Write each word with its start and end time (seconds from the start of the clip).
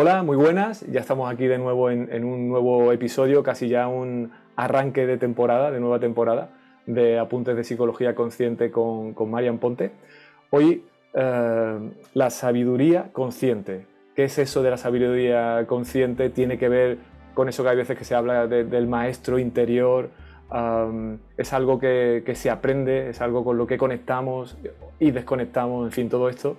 Hola, 0.00 0.22
muy 0.22 0.36
buenas. 0.36 0.86
Ya 0.86 1.00
estamos 1.00 1.28
aquí 1.28 1.48
de 1.48 1.58
nuevo 1.58 1.90
en, 1.90 2.24
un 2.24 2.48
nuevo 2.48 2.92
episodio, 2.92 3.42
casi 3.42 3.68
ya 3.68 3.88
un 3.88 4.30
arranque 4.54 5.08
de 5.08 5.18
temporada, 5.18 5.72
de 5.72 5.80
nueva 5.80 5.98
temporada, 5.98 6.50
de 6.86 7.18
Apuntes 7.18 7.56
de 7.56 7.64
Psicología 7.64 8.14
Consciente 8.14 8.70
con, 8.70 9.12
Marian 9.28 9.58
Ponte. 9.58 9.90
Hoy, 10.50 10.84
eh, 11.14 11.90
la 12.14 12.30
sabiduría 12.30 13.10
consciente. 13.12 13.86
¿Qué 14.14 14.24
es 14.24 14.38
eso 14.38 14.62
de 14.62 14.70
la 14.70 14.76
sabiduría 14.76 15.64
consciente? 15.66 16.30
Tiene 16.30 16.58
que 16.58 16.68
ver 16.68 16.98
con 17.34 17.48
eso 17.48 17.62
que 17.62 17.68
hay 17.68 17.76
veces 17.76 17.96
que 17.96 18.04
se 18.04 18.14
habla 18.14 18.46
del 18.46 18.86
maestro 18.86 19.38
interior. 19.38 20.10
es 21.36 21.52
algo 21.52 21.78
que, 21.78 22.32
se 22.34 22.50
aprende, 22.50 23.10
es 23.10 23.20
algo 23.20 23.44
con 23.44 23.58
lo 23.58 23.66
que 23.66 23.76
conectamos 23.76 24.56
y 24.98 25.10
desconectamos, 25.10 25.84
en 25.84 25.92
fin, 25.92 26.08
todo 26.08 26.28
esto 26.28 26.56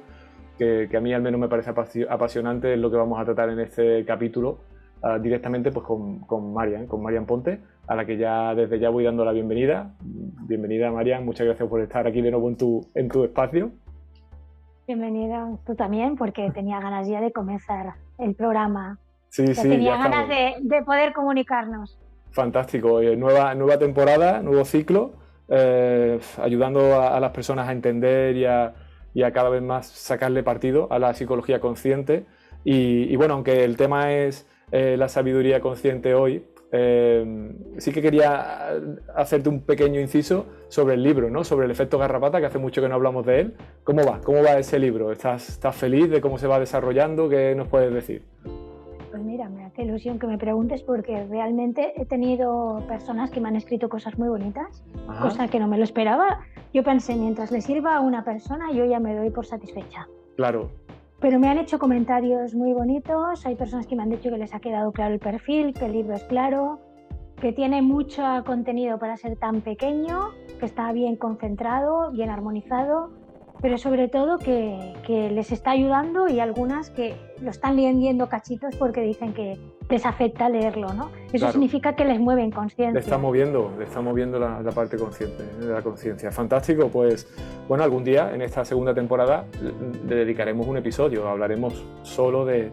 que, 0.59 0.95
a 0.95 0.99
mí 0.99 1.13
al 1.13 1.21
menos 1.21 1.39
me 1.39 1.47
parece 1.47 1.71
apasionante, 2.09 2.73
es 2.73 2.79
lo 2.79 2.91
que 2.91 2.97
vamos 2.97 3.19
a 3.19 3.25
tratar 3.25 3.49
en 3.49 3.59
este 3.59 4.05
capítulo, 4.05 4.59
ah, 5.01 5.17
directamente 5.17 5.71
pues 5.71 5.85
con, 5.85 6.19
con 6.19 6.53
Marian 6.53 7.25
Ponte, 7.25 7.59
a 7.89 7.95
la 7.95 8.05
que 8.05 8.17
ya 8.17 8.55
desde 8.55 8.79
ya 8.79 8.89
voy 8.89 9.03
dando 9.03 9.25
la 9.25 9.31
bienvenida. 9.31 9.93
Bienvenida 10.01 10.91
Marian, 10.91 11.25
muchas 11.25 11.45
gracias 11.45 11.67
por 11.67 11.81
estar 11.81 12.07
aquí 12.07 12.21
de 12.21 12.31
nuevo 12.31 12.47
en 12.47 12.55
tu, 12.55 12.87
en 12.95 13.09
tu 13.09 13.23
espacio. 13.23 13.71
Bienvenida 14.87 15.49
tú 15.65 15.75
también, 15.75 16.15
porque 16.15 16.49
tenía 16.51 16.79
ganas 16.79 17.07
ya 17.07 17.19
de 17.19 17.31
comenzar 17.31 17.95
el 18.17 18.35
programa. 18.35 18.97
Sí, 19.29 19.53
sí, 19.53 19.69
tenía 19.69 19.97
ganas 19.97 20.29
de, 20.29 20.53
de, 20.61 20.81
poder 20.83 21.13
comunicarnos. 21.13 21.99
Fantástico, 22.31 23.01
eh, 23.01 23.17
nueva, 23.17 23.53
nueva 23.55 23.77
temporada, 23.77 24.41
nuevo 24.41 24.63
ciclo, 24.65 25.13
eh, 25.49 26.19
ayudando 26.41 27.01
a, 27.01 27.17
a 27.17 27.19
las 27.19 27.31
personas 27.31 27.67
a 27.67 27.71
entender 27.71 28.37
y 28.37 28.45
a 28.45 28.73
y 29.13 29.23
a 29.23 29.31
cada 29.31 29.49
vez 29.49 29.61
más 29.61 29.87
sacarle 29.87 30.43
partido 30.43 30.87
a 30.91 30.99
la 30.99 31.13
psicología 31.13 31.59
consciente. 31.59 32.25
Y, 32.63 33.15
bueno, 33.15 33.35
aunque 33.35 33.63
el 33.63 33.77
tema 33.77 34.13
es 34.13 34.47
eh, 34.71 34.95
la 34.97 35.07
sabiduría 35.07 35.61
consciente 35.61 36.13
hoy, 36.13 36.45
eh, 36.71 37.51
sí 37.77 37.91
que 37.91 38.01
quería 38.01 38.69
hacerte 39.15 39.49
un 39.49 39.61
pequeño 39.61 39.99
inciso 39.99 40.45
sobre 40.67 40.93
el 40.95 41.03
libro, 41.03 41.29
¿no? 41.29 41.43
sobre 41.43 41.65
el 41.65 41.71
efecto 41.71 41.97
garrapata, 41.97 42.39
que 42.39 42.45
hace 42.45 42.59
mucho 42.59 42.81
que 42.81 42.89
no 42.89 42.95
hablamos 42.95 43.25
de 43.25 43.39
él. 43.41 43.55
¿Cómo 43.83 44.03
va? 44.05 44.21
¿Cómo 44.21 44.43
va 44.43 44.57
ese 44.57 44.77
libro? 44.77 45.11
¿Estás, 45.11 45.49
estás 45.49 45.75
feliz 45.75 46.09
de 46.09 46.21
cómo 46.21 46.37
se 46.37 46.47
va 46.47 46.59
desarrollando? 46.59 47.29
¿Qué 47.29 47.55
nos 47.55 47.67
puedes 47.67 47.93
decir? 47.93 48.23
Pues 49.09 49.23
mira, 49.23 49.49
me 49.49 49.65
hace 49.65 49.81
ilusión 49.81 50.19
que 50.19 50.27
me 50.27 50.37
preguntes 50.37 50.83
porque 50.83 51.25
realmente 51.25 51.93
he 51.99 52.05
tenido 52.05 52.83
personas 52.87 53.31
que 53.31 53.41
me 53.41 53.47
han 53.47 53.55
escrito 53.55 53.89
cosas 53.89 54.19
muy 54.19 54.29
bonitas, 54.29 54.83
cosas 55.19 55.49
que 55.49 55.59
no 55.59 55.67
me 55.67 55.77
lo 55.77 55.83
esperaba. 55.83 56.41
Yo 56.73 56.83
pensé, 56.83 57.15
mientras 57.15 57.51
le 57.51 57.61
sirva 57.61 57.95
a 57.95 58.01
una 58.01 58.23
persona, 58.23 58.71
yo 58.71 58.85
ya 58.85 58.99
me 58.99 59.15
doy 59.15 59.31
por 59.31 59.47
satisfecha. 59.47 60.07
Claro. 60.35 60.69
Pero 61.19 61.39
me 61.39 61.49
han 61.49 61.57
hecho 61.57 61.79
comentarios 61.79 62.55
muy 62.55 62.73
bonitos, 62.73 63.45
hay 63.45 63.55
personas 63.55 63.87
que 63.87 63.95
me 63.95 64.03
han 64.03 64.09
dicho 64.09 64.29
que 64.29 64.37
les 64.37 64.53
ha 64.53 64.59
quedado 64.59 64.91
claro 64.91 65.13
el 65.13 65.19
perfil, 65.19 65.73
que 65.73 65.85
el 65.85 65.93
libro 65.93 66.15
es 66.15 66.23
claro, 66.23 66.79
que 67.41 67.51
tiene 67.51 67.81
mucho 67.81 68.23
contenido 68.45 68.99
para 68.99 69.17
ser 69.17 69.35
tan 69.37 69.61
pequeño, 69.61 70.29
que 70.59 70.65
está 70.65 70.91
bien 70.93 71.15
concentrado, 71.15 72.11
bien 72.11 72.29
armonizado 72.29 73.11
pero 73.61 73.77
sobre 73.77 74.07
todo 74.07 74.37
que, 74.37 74.95
les 75.31 75.51
está 75.51 75.71
ayudando 75.71 76.27
y 76.27 76.39
algunas 76.39 76.89
que 76.89 77.15
lo 77.41 77.49
están 77.49 77.75
leyendo 77.75 78.29
cachitos 78.29 78.75
porque 78.75 79.01
dicen 79.01 79.33
que 79.33 79.57
les 79.89 80.05
afecta 80.05 80.47
leerlo, 80.49 80.93
¿no? 80.93 81.09
Eso 81.33 81.51
significa 81.51 81.95
que 81.95 82.05
les 82.05 82.19
mueve 82.19 82.43
en 82.43 82.51
conciencia. 82.51 82.93
Le 82.93 82.99
está 82.99 83.17
moviendo, 83.17 83.73
le 83.77 83.85
está 83.85 84.01
moviendo 84.01 84.39
la, 84.39 84.61
parte 84.73 84.97
consciente 84.97 85.43
de 85.43 85.73
la 85.73 85.81
conciencia. 85.81 86.31
Fantástico, 86.31 86.89
pues 86.89 87.27
bueno, 87.67 87.83
algún 87.83 88.03
día 88.03 88.31
en 88.33 88.41
esta 88.41 88.63
segunda 88.63 88.93
temporada 88.93 89.45
le 90.07 90.15
dedicaremos 90.15 90.67
un 90.67 90.77
episodio, 90.77 91.27
hablaremos 91.27 91.83
solo 92.03 92.45
de, 92.45 92.71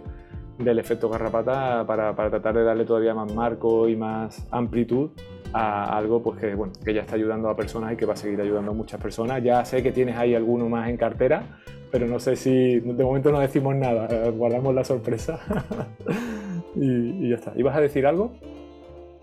del 0.58 0.78
efecto 0.78 1.08
garrapata 1.08 1.84
para, 1.86 2.14
para 2.14 2.30
tratar 2.30 2.54
de 2.54 2.64
darle 2.64 2.84
todavía 2.84 3.14
más 3.14 3.32
marco 3.34 3.88
y 3.88 3.96
más 3.96 4.46
amplitud 4.50 5.10
a 5.54 5.96
algo 5.96 6.22
pues 6.22 6.38
que, 6.38 6.54
bueno, 6.54 6.74
que 6.84 6.92
ya 6.92 7.00
está 7.00 7.14
ayudando 7.14 7.48
a 7.48 7.56
personas 7.56 7.94
y 7.94 7.96
que 7.96 8.04
va 8.04 8.12
a 8.12 8.16
seguir 8.16 8.40
ayudando 8.42 8.72
a 8.72 8.74
muchas 8.74 9.00
personas. 9.00 9.42
Ya 9.42 9.64
sé 9.64 9.82
que 9.82 9.92
tienes 9.92 10.16
ahí 10.16 10.34
alguno 10.34 10.68
más 10.68 10.88
en 10.90 10.98
cartera, 10.98 11.44
pero 11.90 12.06
no 12.06 12.18
sé 12.18 12.36
si 12.36 12.80
de 12.80 13.04
momento 13.04 13.32
no 13.32 13.40
decimos 13.40 13.74
nada, 13.74 14.30
guardamos 14.30 14.74
la 14.74 14.84
sorpresa 14.84 15.40
y, 16.76 17.30
ya 17.30 17.36
está. 17.36 17.52
¿Ibas 17.56 17.76
a 17.76 17.80
decir 17.80 18.06
algo? 18.06 18.32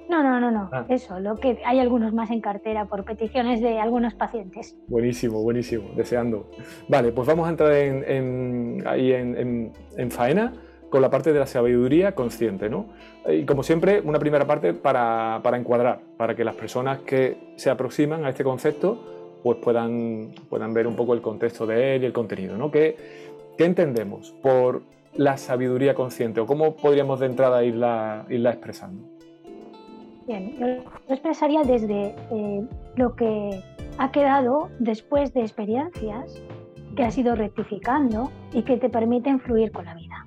No, 0.09 0.21
no, 0.21 0.39
no, 0.39 0.51
no. 0.51 0.69
Ah. 0.71 0.85
Eso, 0.89 1.19
lo 1.19 1.37
que 1.37 1.59
hay 1.65 1.79
algunos 1.79 2.13
más 2.13 2.29
en 2.29 2.41
cartera 2.41 2.85
por 2.85 3.03
peticiones 3.05 3.61
de 3.61 3.79
algunos 3.79 4.13
pacientes. 4.13 4.75
Buenísimo, 4.87 5.41
buenísimo, 5.41 5.89
deseando. 5.95 6.49
Vale, 6.87 7.11
pues 7.11 7.27
vamos 7.27 7.47
a 7.47 7.49
entrar 7.51 7.71
en, 7.73 8.83
ahí 8.85 9.13
en, 9.13 9.71
en 9.97 10.11
faena 10.11 10.53
con 10.93 11.01
la 11.01 11.09
parte 11.09 11.33
de 11.33 11.39
la 11.39 11.47
sabiduría 11.47 12.13
consciente. 12.13 12.69
¿no? 12.69 12.85
Y 13.27 13.45
como 13.45 13.63
siempre, 13.63 13.99
una 14.01 14.19
primera 14.19 14.45
parte 14.45 14.75
para, 14.75 15.41
encuadrar, 15.55 16.01
para 16.17 16.35
que 16.35 16.43
las 16.43 16.53
personas 16.53 16.99
que 16.99 17.55
se 17.55 17.71
aproximan 17.71 18.25
a 18.25 18.29
este 18.29 18.43
concepto 18.43 19.39
pues 19.41 19.57
puedan, 19.57 20.35
puedan 20.51 20.71
ver 20.71 20.85
un 20.85 20.95
poco 20.95 21.15
el 21.15 21.21
contexto 21.23 21.65
de 21.65 21.95
él 21.95 22.03
y 22.03 22.05
el 22.05 22.13
contenido. 22.13 22.57
¿no? 22.57 22.69
¿Qué, 22.69 22.95
¿Qué, 23.57 23.65
entendemos 23.65 24.35
por 24.43 24.83
la 25.15 25.37
sabiduría 25.37 25.93
consciente 25.93 26.39
o 26.39 26.45
cómo 26.45 26.75
podríamos 26.75 27.19
de 27.19 27.27
entrada 27.27 27.63
irla, 27.63 28.25
irla 28.29 28.51
expresando? 28.51 29.07
Bien, 30.27 30.55
yo 30.57 30.67
lo 30.67 31.13
expresaría 31.13 31.63
desde 31.63 32.15
eh, 32.31 32.67
lo 32.95 33.15
que 33.15 33.61
ha 33.97 34.11
quedado 34.11 34.69
después 34.79 35.33
de 35.33 35.41
experiencias 35.41 36.41
que 36.95 37.03
has 37.03 37.17
ido 37.17 37.35
rectificando 37.35 38.31
y 38.53 38.63
que 38.63 38.77
te 38.77 38.89
permiten 38.89 39.39
fluir 39.39 39.71
con 39.71 39.85
la 39.85 39.95
vida. 39.95 40.23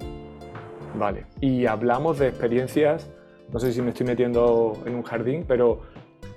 Vale, 0.98 1.26
y 1.41 1.66
hablamos 1.66 2.18
de 2.18 2.28
experiencias, 2.28 3.10
no 3.53 3.58
sé 3.58 3.72
si 3.72 3.80
me 3.82 3.91
estoy 3.91 4.06
metiendo 4.06 4.76
en 4.86 4.94
un 4.94 5.03
jardín, 5.03 5.44
pero 5.47 5.80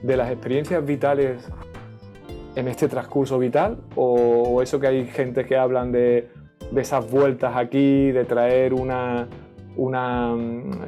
de 0.02 0.16
las 0.16 0.32
experiencias 0.32 0.86
vitales 0.86 1.50
en 2.56 2.68
este 2.68 2.88
transcurso 2.88 3.38
vital 3.40 3.78
o 3.96 4.62
eso 4.62 4.80
que 4.80 4.88
hay 4.88 5.06
gente 5.08 5.46
que 5.46 5.58
hablan 5.58 5.92
de, 5.92 6.30
esas 6.76 7.10
vueltas 7.10 7.56
aquí, 7.56 8.12
de 8.12 8.26
traer 8.26 8.74
una, 8.74 9.28
una 9.76 10.36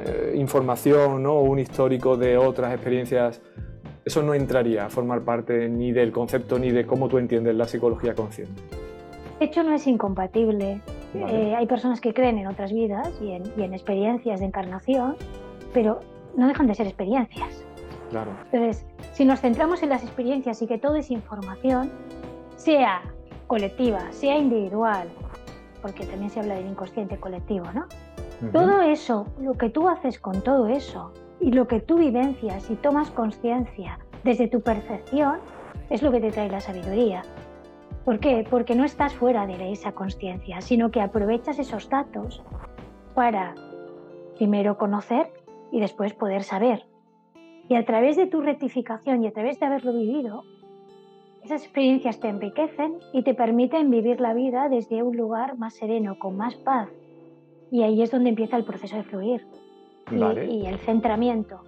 eh, 0.04 0.34
información 0.36 1.26
o 1.26 1.40
un 1.40 1.58
histórico 1.58 2.16
de 2.16 2.36
otras 2.36 2.72
experiencias, 2.72 3.40
eso 4.04 4.22
no 4.22 4.34
entraría 4.34 4.86
a 4.86 4.90
formar 4.90 5.22
parte 5.22 5.68
ni 5.68 5.92
del 5.92 6.12
concepto 6.12 6.58
ni 6.58 6.70
de 6.70 6.86
cómo 6.86 7.08
tú 7.08 7.18
entiendes 7.18 7.54
la 7.54 7.66
psicología 7.66 8.14
consciente. 8.14 8.60
De 9.38 9.46
hecho, 9.46 9.62
no 9.62 9.74
es 9.74 9.86
incompatible. 9.86 10.80
Eh, 11.14 11.54
hay 11.56 11.66
personas 11.66 12.00
que 12.00 12.14
creen 12.14 12.38
en 12.38 12.46
otras 12.46 12.72
vidas 12.72 13.10
y 13.20 13.32
en, 13.32 13.74
experiencias 13.74 14.40
de 14.40 14.46
encarnación, 14.46 15.16
pero 15.74 16.00
no 16.36 16.46
dejan 16.46 16.66
de 16.66 16.74
ser 16.74 16.86
experiencias. 16.86 17.64
Claro. 18.10 18.30
Entonces, 18.52 18.86
si 19.12 19.24
nos 19.24 19.40
centramos 19.40 19.82
en 19.82 19.88
las 19.88 20.02
experiencias 20.02 20.62
y 20.62 20.66
que 20.66 20.78
todo 20.78 20.96
es 20.96 21.10
información, 21.10 21.90
sea 22.56 23.02
colectiva, 23.46 24.00
sea 24.12 24.38
individual, 24.38 25.08
porque 25.82 26.06
también 26.06 26.30
se 26.30 26.40
habla 26.40 26.54
del 26.54 26.68
inconsciente 26.68 27.18
colectivo, 27.18 27.66
¿no? 27.74 27.86
Todo 28.52 28.80
eso, 28.80 29.26
lo 29.40 29.54
que 29.54 29.68
tú 29.68 29.88
haces 29.88 30.18
con 30.18 30.40
todo 30.42 30.66
eso 30.66 31.12
y 31.40 31.52
lo 31.52 31.68
que 31.68 31.80
tú 31.80 31.98
vivencias 31.98 32.70
y 32.70 32.74
tomas 32.74 33.10
conciencia 33.10 34.00
desde 34.24 34.48
tu 34.48 34.62
percepción 34.62 35.38
es 35.90 36.02
lo 36.02 36.10
que 36.10 36.20
te 36.20 36.30
trae 36.32 36.48
la 36.48 36.60
sabiduría. 36.60 37.22
¿Por 38.04 38.18
qué? 38.18 38.44
Porque 38.48 38.74
no 38.74 38.84
estás 38.84 39.14
fuera 39.14 39.46
de 39.46 39.70
esa 39.70 39.92
conciencia, 39.92 40.60
sino 40.60 40.90
que 40.90 41.00
aprovechas 41.00 41.58
esos 41.58 41.88
datos 41.88 42.42
para 43.14 43.54
primero 44.36 44.76
conocer 44.76 45.32
y 45.70 45.78
después 45.78 46.12
poder 46.12 46.42
saber. 46.42 46.86
Y 47.68 47.76
a 47.76 47.84
través 47.84 48.16
de 48.16 48.26
tu 48.26 48.40
rectificación 48.40 49.22
y 49.22 49.28
a 49.28 49.32
través 49.32 49.60
de 49.60 49.66
haberlo 49.66 49.92
vivido, 49.92 50.42
esas 51.44 51.62
experiencias 51.62 52.20
te 52.20 52.28
enriquecen 52.28 52.98
y 53.12 53.22
te 53.22 53.34
permiten 53.34 53.90
vivir 53.90 54.20
la 54.20 54.34
vida 54.34 54.68
desde 54.68 55.02
un 55.02 55.16
lugar 55.16 55.58
más 55.58 55.74
sereno, 55.74 56.18
con 56.18 56.36
más 56.36 56.54
paz. 56.56 56.88
Y 57.70 57.82
ahí 57.82 58.02
es 58.02 58.10
donde 58.10 58.30
empieza 58.30 58.56
el 58.56 58.64
proceso 58.64 58.96
de 58.96 59.02
fluir 59.02 59.46
y, 60.10 60.66
el 60.66 60.78
centramiento. 60.80 61.60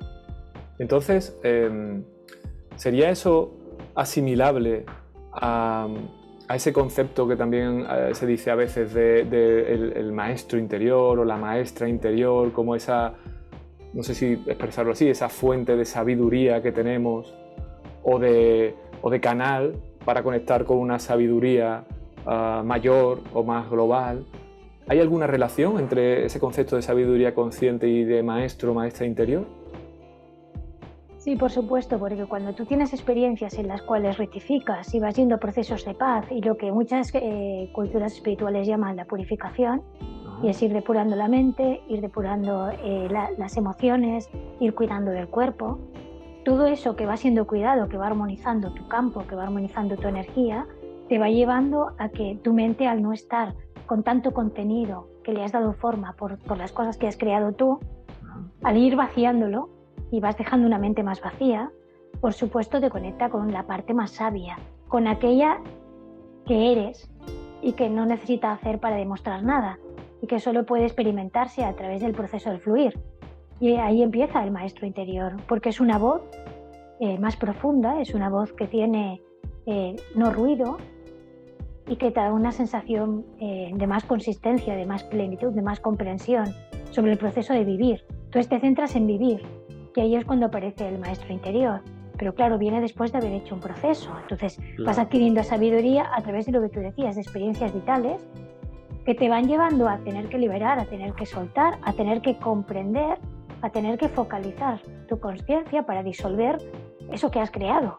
Entonces, 0.79 1.39
em, 1.43 2.05
¿sería 2.77 3.11
eso 3.11 3.53
asimilable 3.95 4.85
a, 5.33 5.89
a 6.49 6.57
ese 6.57 6.73
concepto 6.73 7.27
que 7.27 7.37
también 7.37 7.87
eh, 7.89 8.11
se 8.13 8.27
dice 8.27 8.51
a 8.51 8.55
veces 8.55 8.93
de, 8.93 9.21
el, 9.95 10.13
maestro 10.13 10.59
interior 10.59 11.19
o 11.19 11.25
la 11.25 11.37
maestra 11.37 11.89
interior, 11.89 12.53
como 12.53 12.77
esa, 12.77 13.15
no 13.93 14.03
sé 14.03 14.15
si 14.15 14.33
expresarlo 14.47 14.93
así, 14.93 15.09
esa 15.09 15.29
fuente 15.29 15.77
de 15.77 15.85
sabiduría 15.85 16.63
que 16.63 16.73
tenemos 16.73 17.35
o 18.05 18.19
de, 18.19 18.75
o 19.03 19.11
de 19.11 19.21
canal 19.21 19.75
para 20.05 20.23
conectar 20.23 20.65
con 20.65 20.79
una 20.79 20.99
sabiduría 20.99 21.85
ah, 22.27 22.63
mayor 22.65 23.21
o 23.33 23.43
más 23.43 23.69
global. 23.69 24.27
¿Hay 24.87 25.01
alguna 25.01 25.27
relación 25.27 25.79
entre 25.81 26.27
ese 26.27 26.39
concepto 26.39 26.77
de 26.77 26.83
sabiduría 26.83 27.35
consciente 27.35 27.89
y 27.89 28.05
de 28.05 28.23
maestro 28.23 28.73
o 28.73 28.75
maestra 28.75 29.07
interior? 29.07 29.47
Sí, 31.17 31.37
por 31.37 31.51
supuesto, 31.51 31.99
porque 31.99 32.27
cuando 32.27 32.53
tú 32.53 32.67
tienes 32.67 32.93
experiencias 32.93 33.55
en 33.55 33.67
las 33.67 33.81
cuales 33.81 34.19
rectificas 34.19 34.95
y 34.95 35.01
vas 35.01 35.17
yendo 35.17 35.39
procesos 35.39 35.83
de 35.87 35.95
paz 35.95 36.27
y 36.31 36.43
lo 36.43 36.59
que 36.59 36.71
muchas 36.71 37.11
eh, 37.15 37.71
culturas 37.73 38.13
espirituales 38.13 38.69
llaman 38.69 38.95
la 38.97 39.07
purificación, 39.07 39.81
y 40.43 40.49
es 40.51 40.63
ir 40.63 40.75
depurando 40.75 41.17
la 41.17 41.29
mente, 41.29 41.81
ir 41.89 42.03
depurando 42.03 42.69
eh, 42.71 43.09
las 43.39 43.57
emociones, 43.57 44.29
ir 44.61 44.75
cuidando 44.75 45.13
del 45.13 45.29
cuerpo, 45.29 45.79
todo 46.45 46.67
eso 46.67 46.95
que 46.95 47.07
va 47.07 47.17
siendo 47.17 47.47
cuidado, 47.47 47.89
que 47.89 47.97
va 47.97 48.07
armonizando 48.07 48.73
tu 48.73 48.87
campo, 48.87 49.27
que 49.27 49.35
va 49.35 49.45
armonizando 49.45 49.97
tu 49.97 50.09
energía, 50.09 50.67
te 51.09 51.19
va 51.19 51.29
llevando 51.29 51.93
a 51.99 52.11
que 52.11 52.39
tu 52.43 52.53
mente 52.53 52.87
al 52.87 53.03
no 53.03 53.13
estar 53.13 53.55
con 53.87 54.03
tanto 54.03 54.33
contenido 54.33 55.09
que 55.23 55.33
le 55.33 55.43
has 55.43 55.53
dado 55.53 55.73
forma 55.73 56.15
por, 56.15 56.39
las 56.57 56.73
cosas 56.73 56.97
que 56.97 57.09
has 57.09 57.17
creado 57.17 57.53
tú, 57.53 57.81
al 58.63 58.77
ir 58.77 58.97
vaciándolo, 58.97 59.71
y 60.11 60.21
vas 60.21 60.37
dejando 60.39 60.67
una 60.67 60.79
mente 60.79 61.03
más 61.03 61.21
vacía, 61.21 61.73
por 62.21 62.35
supuesto 62.35 62.81
te 62.81 62.91
conecta 62.91 63.31
con 63.31 63.53
la 63.53 63.67
parte 63.67 63.95
más 63.95 64.13
sabia, 64.13 64.59
con 64.89 65.09
aquella 65.09 65.59
que 66.47 66.73
eres 66.73 67.11
y 67.63 67.73
que 67.73 67.89
no 67.89 68.07
necesita 68.07 68.53
hacer 68.53 68.79
para 68.79 68.97
demostrar 68.97 69.43
nada 69.43 69.79
y 70.23 70.27
que 70.27 70.39
solo 70.39 70.67
puede 70.67 70.85
experimentarse 70.85 71.65
a 71.65 71.75
través 71.75 72.01
del 72.01 72.13
proceso 72.13 72.51
del 72.51 72.61
fluir. 72.61 72.99
Y 73.65 73.77
ahí 73.77 74.03
empieza 74.03 74.45
el 74.45 74.51
maestro 74.51 74.87
interior, 74.87 75.39
porque 75.49 75.71
es 75.71 75.81
una 75.81 75.97
voz 75.97 76.21
eh, 77.01 77.19
más 77.19 77.35
profunda, 77.35 77.99
es 77.99 78.13
una 78.13 78.29
voz 78.29 78.53
que 78.53 78.67
tiene 78.67 79.23
eh, 79.65 79.97
no 80.15 80.31
ruido 80.31 80.77
y 81.87 81.97
que 81.97 82.11
te 82.11 82.21
da 82.21 82.31
una 82.31 82.53
sensación 82.53 83.25
eh, 83.41 83.71
de 83.75 83.87
más 83.87 84.05
consistencia, 84.05 84.77
de 84.77 84.85
más 84.85 85.03
plenitud, 85.05 85.51
de 85.55 85.63
más 85.63 85.81
comprensión 85.81 86.45
sobre 86.91 87.13
el 87.13 87.17
proceso 87.17 87.55
de 87.55 87.65
vivir. 87.65 88.05
Entonces 88.27 88.51
te 88.51 88.61
centras 88.61 88.97
en 88.97 89.07
vivir, 89.07 89.41
y 89.97 90.01
ahí 90.03 90.15
es 90.15 90.27
cuando 90.27 90.45
aparece 90.45 90.87
el 90.87 90.99
maestro 90.99 91.33
interior. 91.33 91.81
Pero 92.19 92.35
claro, 92.35 92.59
viene 92.59 92.83
después 92.83 93.13
de 93.13 93.19
haber 93.19 93.33
hecho 93.33 93.55
un 93.55 93.63
proceso. 93.63 94.11
Entonces 94.21 94.61
vas 94.85 94.99
adquiriendo 94.99 95.43
sabiduría 95.43 96.11
a 96.15 96.21
través 96.21 96.45
de 96.45 96.53
lo 96.53 96.61
que 96.61 96.69
tú 96.69 96.81
decías, 96.81 97.15
de 97.15 97.23
experiencias 97.23 97.73
vitales 97.73 98.29
que 99.07 99.15
te 99.15 99.31
van 99.31 99.49
llevando 99.49 99.89
a 99.89 99.97
tener 100.01 100.29
que 100.29 100.37
liberar, 100.37 100.79
a 100.79 100.85
tener 100.85 101.15
que 101.15 101.25
soltar, 101.25 101.79
a 101.83 101.95
tener 101.95 102.21
que 102.21 102.37
comprender, 102.37 103.19
a 103.65 103.71
tener 103.71 103.99
que 103.99 104.09
focalizar 104.09 104.81
tu 105.09 105.19
conciencia 105.19 105.85
para 105.85 106.03
disolver 106.03 106.59
eso 107.11 107.31
que 107.31 107.41
has 107.41 107.51
creado 107.51 107.99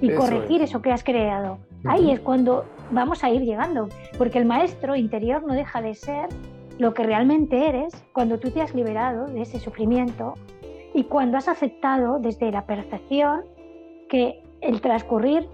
y 0.00 0.14
corregir 0.14 0.62
eso 0.62 0.80
que 0.80 0.92
has 0.92 1.04
creado. 1.04 1.58
Ahí 1.84 2.10
es 2.10 2.20
cuando 2.20 2.64
vamos 2.90 3.24
a 3.24 3.30
ir 3.30 3.42
llegando, 3.42 3.88
porque 4.18 4.38
el 4.38 4.44
maestro 4.44 4.96
interior 4.96 5.42
no 5.42 5.54
deja 5.54 5.82
de 5.82 5.94
ser 5.94 6.28
lo 6.78 6.94
que 6.94 7.02
realmente 7.02 7.68
eres 7.68 7.92
cuando 8.12 8.38
tú 8.38 8.50
te 8.50 8.62
has 8.62 8.74
liberado 8.74 9.26
de 9.26 9.42
ese 9.42 9.58
sufrimiento 9.58 10.34
y 10.94 11.04
cuando 11.04 11.36
has 11.36 11.48
aceptado 11.48 12.18
desde 12.18 12.50
la 12.50 12.64
percepción 12.66 13.42
que 14.08 14.42
el 14.60 14.80
transcurrir 14.80 15.46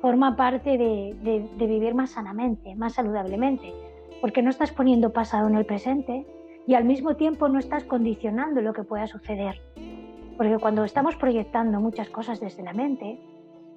forma 0.00 0.36
parte 0.36 0.78
de, 0.78 1.48
vivir 1.56 1.94
más 1.94 2.10
sanamente, 2.10 2.74
más 2.74 2.94
saludablemente, 2.94 3.72
porque 4.20 4.42
no 4.42 4.50
estás 4.50 4.72
poniendo 4.72 5.12
pasado 5.12 5.48
en 5.48 5.56
el 5.56 5.66
presente 5.66 6.26
y 6.70 6.74
al 6.76 6.84
mismo 6.84 7.16
tiempo 7.16 7.48
no 7.48 7.58
estás 7.58 7.82
condicionando 7.82 8.60
lo 8.60 8.72
que 8.72 8.84
pueda 8.84 9.08
suceder. 9.08 9.60
Porque 10.36 10.56
cuando 10.58 10.84
estamos 10.84 11.16
proyectando 11.16 11.80
muchas 11.80 12.08
cosas 12.10 12.38
desde 12.38 12.62
la 12.62 12.72
mente, 12.72 13.18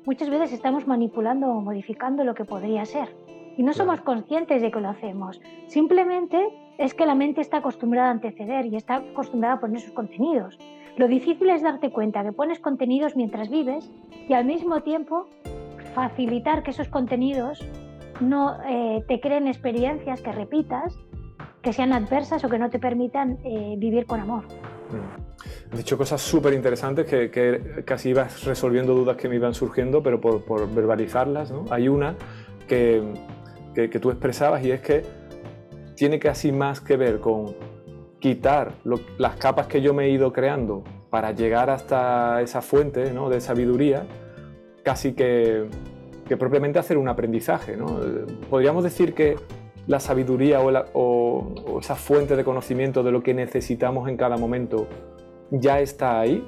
muchas 0.05 0.29
veces 0.29 0.53
estamos 0.53 0.85
manipulando 0.85 1.47
o 1.47 1.59
modificando 1.59 2.23
lo 2.23 2.35
que 2.35 2.45
podría 2.45 2.85
ser. 2.85 3.09
Y 3.57 3.63
no 3.63 3.73
somos 3.73 4.01
conscientes 4.01 4.61
de 4.61 4.69
que 4.69 4.79
lo 4.79 4.89
hacemos. 4.89 5.41
Simplemente 5.65 6.39
es 6.77 6.93
que 6.93 7.07
la 7.07 7.15
mente 7.15 7.41
está 7.41 7.57
acostumbrada 7.57 8.09
a 8.09 8.11
anteceder 8.11 8.67
y 8.67 8.75
está 8.75 8.97
acostumbrada 8.97 9.55
a 9.55 9.59
poner 9.59 9.81
sus 9.81 9.93
contenidos. 9.93 10.59
Lo 10.95 11.07
difícil 11.07 11.49
es 11.49 11.63
darte 11.63 11.89
cuenta 11.89 12.23
que 12.23 12.31
pones 12.31 12.59
contenidos 12.59 13.15
mientras 13.15 13.49
vives 13.49 13.91
y 14.29 14.33
al 14.33 14.45
mismo 14.45 14.81
tiempo 14.81 15.25
facilitar 15.95 16.61
que 16.61 16.69
esos 16.69 16.89
contenidos 16.89 17.67
no 18.21 18.55
eh, 18.67 19.03
te 19.07 19.19
creen 19.19 19.47
experiencias 19.47 20.21
que 20.21 20.31
repitas, 20.31 20.95
que 21.63 21.73
sean 21.73 21.93
adversas 21.93 22.43
o 22.43 22.49
que 22.49 22.59
no 22.59 22.69
te 22.69 22.77
permitan 22.77 23.39
eh, 23.43 23.75
vivir 23.77 24.05
con 24.05 24.19
amor. 24.19 24.43
Mm. 24.43 25.71
Has 25.71 25.77
dicho 25.77 25.97
cosas 25.97 26.21
súper 26.21 26.53
interesantes 26.53 27.07
que, 27.07 27.83
casi 27.85 28.09
ibas 28.09 28.43
resolviendo 28.43 28.93
dudas 28.93 29.17
que 29.17 29.27
me 29.27 29.35
iban 29.35 29.55
surgiendo, 29.55 30.03
pero 30.03 30.21
por, 30.21 30.71
verbalizarlas, 30.71 31.51
¿no? 31.51 31.65
Hay 31.71 31.87
una 31.87 32.15
que, 32.67 33.01
que, 33.73 33.89
que 33.89 33.99
tú 33.99 34.11
expresabas 34.11 34.63
y 34.63 34.71
es 34.71 34.81
que 34.81 35.01
tiene 35.95 36.19
casi 36.19 36.51
más 36.51 36.79
que 36.79 36.97
ver 36.97 37.19
con 37.19 37.55
quitar 38.23 38.71
las 39.17 39.35
capas 39.35 39.67
que 39.67 39.81
yo 39.81 39.93
me 39.93 40.05
he 40.05 40.09
ido 40.09 40.31
creando 40.31 40.83
para 41.09 41.33
llegar 41.33 41.69
hasta 41.69 42.41
esa 42.41 42.61
fuente 42.61 43.11
de 43.11 43.41
sabiduría, 43.41 44.05
casi 44.81 45.11
que, 45.13 45.67
propiamente 46.39 46.79
hacer 46.79 46.97
un 46.97 47.09
aprendizaje. 47.09 47.77
Podríamos 48.49 48.85
decir 48.85 49.13
que 49.13 49.35
la 49.87 49.99
sabiduría 49.99 50.61
o, 50.61 50.71
esa 51.83 51.95
fuente 51.95 52.37
de 52.37 52.45
conocimiento 52.45 53.03
de 53.03 53.11
lo 53.11 53.21
que 53.21 53.33
necesitamos 53.33 54.07
en 54.07 54.15
cada 54.15 54.37
momento 54.37 54.87
ya 55.51 55.81
está 55.81 56.19
ahí. 56.19 56.47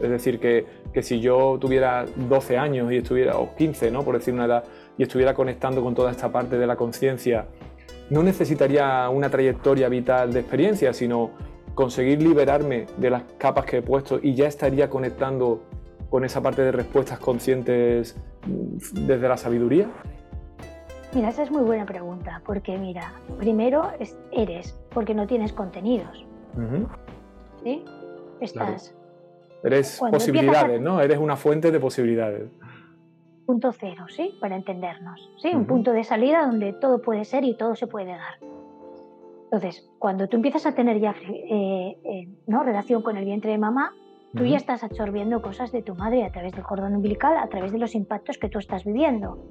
Es 0.00 0.08
decir, 0.08 0.40
que, 0.40 0.64
que 0.94 1.02
si 1.02 1.20
yo 1.20 1.58
tuviera 1.60 2.06
12 2.16 2.56
años 2.56 2.90
y 2.90 2.96
estuviera, 2.96 3.36
o 3.36 3.54
15, 3.54 3.90
¿no? 3.90 4.02
por 4.02 4.16
decir 4.16 4.32
una 4.32 4.46
edad, 4.46 4.64
y 4.96 5.02
estuviera 5.02 5.34
conectando 5.34 5.82
con 5.82 5.94
toda 5.94 6.10
esta 6.10 6.32
parte 6.32 6.56
de 6.56 6.66
la 6.66 6.76
conciencia 6.76 7.46
no 8.10 8.24
necesitaría 8.24 9.08
una 9.08 9.30
trayectoria 9.30 9.88
vital 9.88 10.32
de 10.32 10.40
experiencia, 10.40 10.92
sino 10.92 11.30
conseguir 11.74 12.20
liberarme 12.20 12.86
de 12.96 13.10
las 13.10 13.22
capas 13.38 13.64
que 13.64 13.78
he 13.78 13.82
puesto 13.82 14.18
y 14.20 14.34
ya 14.34 14.48
estaría 14.48 14.90
conectando 14.90 15.62
con 16.10 16.24
esa 16.24 16.42
parte 16.42 16.62
de 16.62 16.72
respuestas 16.72 17.20
conscientes 17.20 18.16
mm, 18.46 19.06
desde 19.06 19.28
la 19.28 19.36
sabiduría? 19.36 19.88
Mira, 21.14 21.28
esa 21.28 21.42
es 21.42 21.50
muy 21.50 21.62
buena 21.62 21.86
pregunta, 21.86 22.40
porque 22.44 22.78
mira, 22.78 23.12
primero 23.38 23.90
eres, 24.30 24.78
porque 24.90 25.14
no 25.14 25.26
tienes 25.26 25.52
contenidos. 25.52 26.24
¿Sí? 27.62 27.84
Estás. 28.40 28.94
Eres 29.62 29.98
posibilidades, 29.98 30.80
¿no? 30.80 31.00
Eres 31.00 31.18
una 31.18 31.36
fuente 31.36 31.70
de 31.70 31.80
posibilidades 31.80 32.50
punto 33.50 33.72
cero, 33.72 34.06
¿sí? 34.08 34.38
Para 34.40 34.54
entendernos, 34.54 35.28
¿sí? 35.38 35.48
Un 35.52 35.66
punto 35.66 35.90
de 35.90 36.04
salida 36.04 36.46
donde 36.46 36.72
todo 36.72 37.02
puede 37.02 37.24
ser 37.24 37.42
y 37.42 37.56
todo 37.56 37.74
se 37.74 37.88
puede 37.88 38.12
dar. 38.12 38.38
Entonces, 39.46 39.90
cuando 39.98 40.28
tú 40.28 40.36
empiezas 40.36 40.66
a 40.66 40.74
tener 40.76 41.00
ya 41.00 41.16
eh, 41.28 41.98
eh, 42.04 42.28
¿no? 42.46 42.62
relación 42.62 43.02
con 43.02 43.16
el 43.16 43.24
vientre 43.24 43.50
de 43.50 43.58
mamá, 43.58 43.92
tú 44.36 44.44
ya 44.44 44.56
estás 44.56 44.84
absorbiendo 44.84 45.42
cosas 45.42 45.72
de 45.72 45.82
tu 45.82 45.96
madre 45.96 46.22
a 46.22 46.30
través 46.30 46.52
del 46.52 46.62
cordón 46.62 46.94
umbilical, 46.94 47.36
a 47.38 47.48
través 47.48 47.72
de 47.72 47.78
los 47.78 47.96
impactos 47.96 48.38
que 48.38 48.48
tú 48.48 48.60
estás 48.60 48.84
viviendo, 48.84 49.44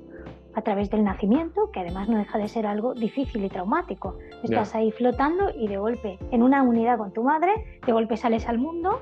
a 0.60 0.62
través 0.62 0.89
del 0.89 1.04
nacimiento, 1.04 1.72
que 1.72 1.80
además 1.80 2.10
no 2.10 2.18
deja 2.18 2.38
de 2.38 2.48
ser 2.48 2.68
algo 2.68 2.94
difícil 2.94 3.44
y 3.44 3.50
traumático. 3.50 4.18
Estás 4.44 4.75
ahí 4.75 4.92
flotando 4.92 5.50
y 5.56 5.68
de 5.68 5.78
golpe, 5.78 6.20
en 6.32 6.44
una 6.44 6.62
unidad 6.62 6.98
con 6.98 7.12
tu 7.13 7.24
madre, 7.24 7.80
de 7.86 7.92
golpe 7.92 8.18
sales 8.18 8.48
al 8.48 8.58
mundo 8.60 9.01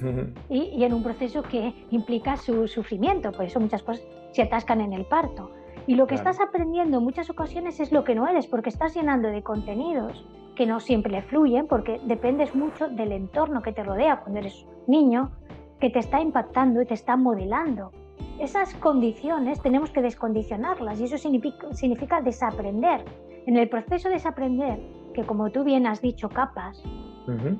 y, 0.48 0.82
en 0.82 0.94
un 0.94 1.02
proceso 1.02 1.42
que 1.42 1.74
implica 1.90 2.36
su 2.36 2.66
sufrimiento, 2.66 3.30
por 3.32 3.44
eso 3.44 3.60
muchas 3.60 3.82
cosas 3.82 4.04
se 4.32 4.42
atascan 4.42 4.80
en 4.80 4.92
el 4.92 5.04
parto. 5.04 5.50
Y 5.86 5.94
lo 5.94 6.06
que 6.06 6.16
estás 6.16 6.40
aprendiendo 6.40 6.98
en 6.98 7.04
muchas 7.04 7.30
ocasiones 7.30 7.78
es 7.78 7.92
lo 7.92 8.02
que 8.02 8.14
no 8.14 8.26
eres, 8.26 8.46
porque 8.46 8.70
estás 8.70 8.94
llenando 8.94 9.28
de 9.28 9.42
contenidos 9.42 10.24
que 10.56 10.66
no 10.66 10.80
siempre 10.80 11.12
le 11.12 11.22
fluyen, 11.22 11.68
porque 11.68 12.00
dependes 12.06 12.54
mucho 12.54 12.88
del 12.88 13.12
entorno 13.12 13.62
que 13.62 13.72
te 13.72 13.84
rodea 13.84 14.20
cuando 14.20 14.40
eres 14.40 14.66
niño, 14.86 15.30
que 15.78 15.90
te 15.90 15.98
está 15.98 16.20
impactando 16.20 16.80
y 16.80 16.86
te 16.86 16.94
está 16.94 17.16
modelando. 17.16 17.92
Esas 18.40 18.74
condiciones 18.74 19.60
tenemos 19.62 19.90
que 19.90 20.02
descondicionarlas 20.02 21.00
y 21.00 21.04
eso 21.04 21.16
significa, 21.16 21.72
significa 21.72 22.20
desaprender. 22.20 23.04
En 23.46 23.56
el 23.56 23.68
proceso 23.68 24.08
de 24.08 24.14
desaprender, 24.14 24.78
que 25.14 25.24
como 25.24 25.50
tú 25.50 25.64
bien 25.64 25.86
has 25.86 26.02
dicho, 26.02 26.28
capas, 26.28 26.82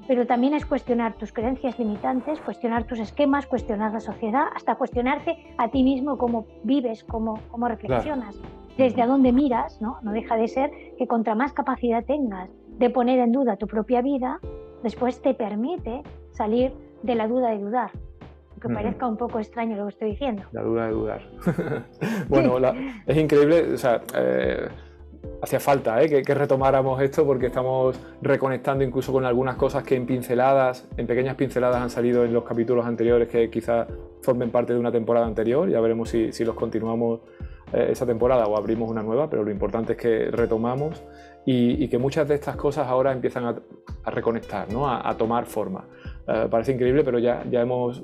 pero 0.06 0.26
también 0.26 0.54
es 0.54 0.64
cuestionar 0.64 1.14
tus 1.14 1.33
creencias 1.33 1.78
limitantes, 1.78 2.40
cuestionar 2.40 2.85
tus 2.85 3.00
esquemas, 3.00 3.47
cuestionar 3.47 3.92
la 3.92 4.00
sociedad, 4.00 4.45
hasta 4.54 4.76
cuestionarte 4.76 5.37
a 5.59 5.68
ti 5.68 5.83
mismo 5.83 6.18
cómo 6.18 6.47
vives, 6.62 7.02
cómo, 7.04 7.40
cómo 7.50 7.66
reflexionas, 7.66 8.38
desde 8.76 9.02
a 9.02 9.06
dónde 9.06 9.33
miras, 9.33 9.80
¿no? 9.80 9.99
No 10.02 10.12
deja 10.12 10.37
de 10.37 10.49
ser 10.49 10.71
que 10.99 11.06
contra 11.06 11.35
más 11.35 11.52
capacidad 11.52 12.04
tengas 12.04 12.50
de 12.78 12.90
poner 12.90 13.18
en 13.18 13.33
duda 13.33 13.56
tu 13.56 13.66
propia 13.66 14.02
vida, 14.02 14.38
después 14.83 15.21
te 15.21 15.35
permite 15.35 16.02
salir 16.30 16.73
de 17.02 17.14
la 17.14 17.26
duda 17.26 17.50
de 17.50 17.59
dudar. 17.59 17.90
Aunque 18.66 18.82
parezca 18.82 19.06
un 19.06 19.16
poco 19.16 19.38
extraño 19.38 19.76
lo 19.76 19.85
que 19.85 19.90
estoy 19.90 20.11
diciendo. 20.11 20.42
La 20.52 20.62
duda 20.62 20.87
de 20.87 20.92
dudar. 20.92 21.23
bueno, 22.28 22.58
es 23.06 23.16
increíble, 23.16 23.75
o 23.75 23.78
sea, 23.78 24.00
eh, 24.14 24.68
hacía 25.42 25.61
falta 25.61 26.02
¿eh? 26.02 26.23
que, 26.23 26.35
retomáramos 26.35 27.00
esto 27.00 27.25
porque 27.25 27.46
estamos 27.46 27.99
reconectando 28.23 28.85
incluso 28.85 29.12
con 29.12 29.25
algunas 29.25 29.56
cosas 29.56 29.85
que 29.85 29.94
en 29.94 30.06
pinceladas, 30.06 30.88
en 30.96 31.06
pequeñas 31.06 31.37
pinceladas 31.37 31.80
han 31.80 31.90
salido 31.90 32.25
en 32.25 32.32
los 32.32 32.44
capítulos 32.44 32.87
anteriores 32.87 33.28
que 33.28 33.50
quizás 33.50 33.87
formen 34.23 34.50
parte 34.50 34.73
de 34.73 34.78
una 34.78 34.92
temporada 34.92 35.26
anterior. 35.26 35.68
Ya 35.68 35.80
veremos 35.80 36.11
si, 36.11 36.44
los 36.44 36.54
continuamos 36.54 37.20
eh, 37.73 37.88
esa 37.90 38.06
temporada 38.06 38.46
o 38.46 38.56
abrimos 38.56 38.90
una 38.90 39.02
nueva, 39.02 39.28
pero 39.28 39.44
lo 39.44 39.50
importante 39.50 39.92
es 39.92 39.99
que 39.99 40.30
retomamos 40.30 41.02
y, 41.44 41.88
que 41.88 41.99
muchas 41.99 42.26
de 42.26 42.35
estas 42.35 42.56
cosas 42.56 42.88
ahora 42.88 43.12
empiezan 43.12 43.44
a, 43.44 44.11
reconectar, 44.11 44.70
¿no? 44.73 44.88
a, 44.88 45.16
tomar 45.16 45.46
forma. 45.46 45.85
Eh, 46.28 46.49
parece 46.50 46.73
increíble, 46.73 47.04
pero 47.04 47.18
ya, 47.18 47.45
ya 47.50 47.61
hemos 47.61 48.02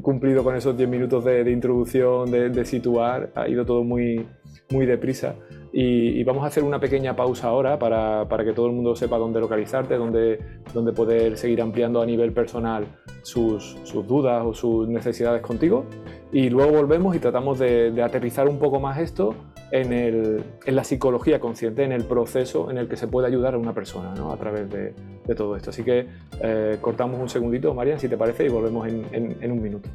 cumplido 0.00 0.42
con 0.42 0.56
esos 0.56 0.76
10 0.76 0.88
minutos 0.88 1.24
de, 1.24 1.48
introducción, 1.50 2.30
de, 2.30 2.64
situar, 2.64 3.30
ha 3.34 3.48
ido 3.48 3.64
todo 3.64 3.84
muy, 3.84 4.26
muy 4.70 4.86
deprisa. 4.86 5.36
Y, 5.72 6.22
vamos 6.24 6.44
a 6.44 6.48
hacer 6.48 6.64
una 6.64 6.80
pequeña 6.80 7.16
pausa 7.16 7.48
ahora 7.48 7.78
para, 7.78 8.28
para, 8.28 8.44
que 8.44 8.52
todo 8.52 8.66
el 8.66 8.72
mundo 8.72 8.94
sepa 8.94 9.16
dónde 9.16 9.40
localizarte, 9.40 9.96
dónde, 9.96 10.38
dónde 10.74 10.92
poder 10.92 11.38
seguir 11.38 11.62
ampliando 11.62 12.02
a 12.02 12.06
nivel 12.06 12.32
personal 12.32 12.84
sus, 13.22 13.78
sus, 13.84 14.06
dudas 14.06 14.42
o 14.44 14.52
sus 14.52 14.88
necesidades 14.88 15.40
contigo. 15.40 15.86
Y 16.32 16.50
luego 16.50 16.72
volvemos 16.72 17.14
y 17.16 17.20
tratamos 17.20 17.58
de, 17.58 17.90
de 17.90 18.02
aterrizar 18.02 18.48
un 18.48 18.58
poco 18.58 18.80
más 18.80 18.98
esto 18.98 19.34
en, 19.72 20.44
la 20.66 20.84
psicología 20.84 21.40
consciente, 21.40 21.82
en 21.82 21.92
el 21.92 22.04
proceso 22.04 22.70
en 22.70 22.78
el 22.78 22.88
que 22.88 22.96
se 22.96 23.08
puede 23.08 23.26
ayudar 23.26 23.54
a 23.54 23.58
una 23.58 23.72
persona 23.72 24.12
a 24.12 24.36
través 24.36 24.70
de, 24.70 24.94
todo 25.34 25.56
esto. 25.56 25.70
Así 25.70 25.82
que 25.82 26.06
eh, 26.40 26.78
cortamos 26.80 27.18
un 27.18 27.28
segundito, 27.28 27.72
Marian, 27.74 27.98
si 27.98 28.08
te 28.08 28.16
parece, 28.16 28.44
y 28.44 28.48
volvemos 28.48 28.86
en, 28.86 29.36
en 29.40 29.52
un 29.52 29.62
minuto. 29.62 29.88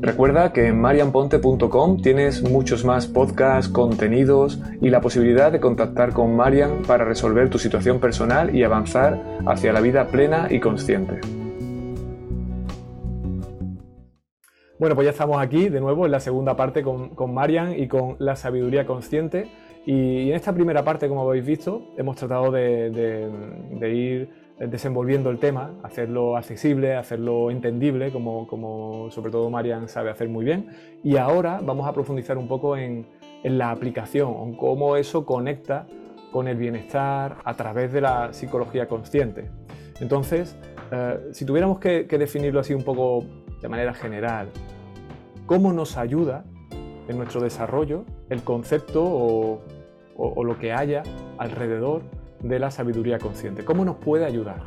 Recuerda 0.00 0.52
que 0.52 0.68
en 0.68 0.80
marianponte.com 0.80 2.00
tienes 2.00 2.42
muchos 2.42 2.84
más 2.84 3.06
podcasts, 3.06 3.70
contenidos 3.70 4.60
y 4.80 4.90
la 4.90 5.00
posibilidad 5.00 5.52
de 5.52 5.60
contactar 5.60 6.12
con 6.12 6.34
Marian 6.34 6.82
para 6.86 7.04
resolver 7.04 7.50
tu 7.50 7.58
situación 7.58 8.00
personal 8.00 8.54
y 8.54 8.64
avanzar 8.64 9.20
hacia 9.46 9.72
la 9.72 9.80
vida 9.80 10.06
plena 10.06 10.46
y 10.50 10.60
consciente. 10.60 11.41
Bueno, 14.82 14.96
pues 14.96 15.04
ya 15.04 15.12
estamos 15.12 15.40
aquí 15.40 15.68
de 15.68 15.80
nuevo 15.80 16.06
en 16.06 16.10
la 16.10 16.18
segunda 16.18 16.56
parte 16.56 16.82
con, 16.82 17.10
con 17.10 17.32
Marian 17.32 17.78
y 17.78 17.86
con 17.86 18.16
la 18.18 18.34
sabiduría 18.34 18.84
consciente. 18.84 19.46
Y 19.86 20.30
en 20.30 20.34
esta 20.34 20.52
primera 20.52 20.82
parte, 20.82 21.08
como 21.08 21.22
habéis 21.22 21.46
visto, 21.46 21.92
hemos 21.96 22.16
tratado 22.16 22.50
de, 22.50 23.30
ir 23.80 24.28
desenvolviendo 24.58 25.30
el 25.30 25.38
tema, 25.38 25.70
hacerlo 25.84 26.36
accesible, 26.36 26.96
hacerlo 26.96 27.52
entendible, 27.52 28.10
como, 28.10 28.48
como 28.48 29.08
sobre 29.12 29.30
todo 29.30 29.48
Marian 29.50 29.88
sabe 29.88 30.10
hacer 30.10 30.28
muy 30.28 30.44
bien. 30.44 30.70
Y 31.04 31.16
ahora 31.16 31.60
vamos 31.62 31.86
a 31.86 31.92
profundizar 31.92 32.36
un 32.36 32.48
poco 32.48 32.76
en, 32.76 33.06
en 33.44 33.58
la 33.58 33.70
aplicación, 33.70 34.34
en 34.42 34.56
cómo 34.56 34.96
eso 34.96 35.24
conecta 35.24 35.86
con 36.32 36.48
el 36.48 36.56
bienestar 36.56 37.36
a 37.44 37.54
través 37.54 37.92
de 37.92 38.00
la 38.00 38.32
psicología 38.32 38.88
consciente. 38.88 39.48
Entonces, 40.00 40.56
eh, 40.90 41.30
si 41.32 41.44
tuviéramos 41.46 41.78
que, 41.78 42.04
definirlo 42.04 42.60
así 42.60 42.74
un 42.74 42.82
poco 42.82 43.24
de 43.62 43.68
manera 43.68 43.94
general, 43.94 44.50
¿cómo 45.46 45.72
nos 45.72 45.96
ayuda 45.96 46.44
en 47.08 47.16
nuestro 47.16 47.40
desarrollo 47.40 48.04
el 48.28 48.42
concepto 48.42 49.02
o, 49.04 49.62
o 50.16 50.44
lo 50.44 50.58
que 50.58 50.72
haya 50.72 51.02
alrededor 51.38 52.02
de 52.42 52.58
la 52.58 52.70
sabiduría 52.70 53.18
consciente? 53.18 53.64
¿Cómo 53.64 53.84
nos 53.84 53.96
puede 53.96 54.24
ayudar? 54.24 54.62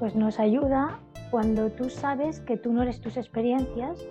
Pues 0.00 0.16
nos 0.16 0.40
ayuda 0.40 0.98
cuando 1.30 1.70
tú 1.70 1.88
sabes 1.88 2.40
que 2.40 2.56
tú 2.56 2.72
no 2.72 2.82
eres 2.82 3.00
tus 3.00 3.16
experiencias, 3.16 4.06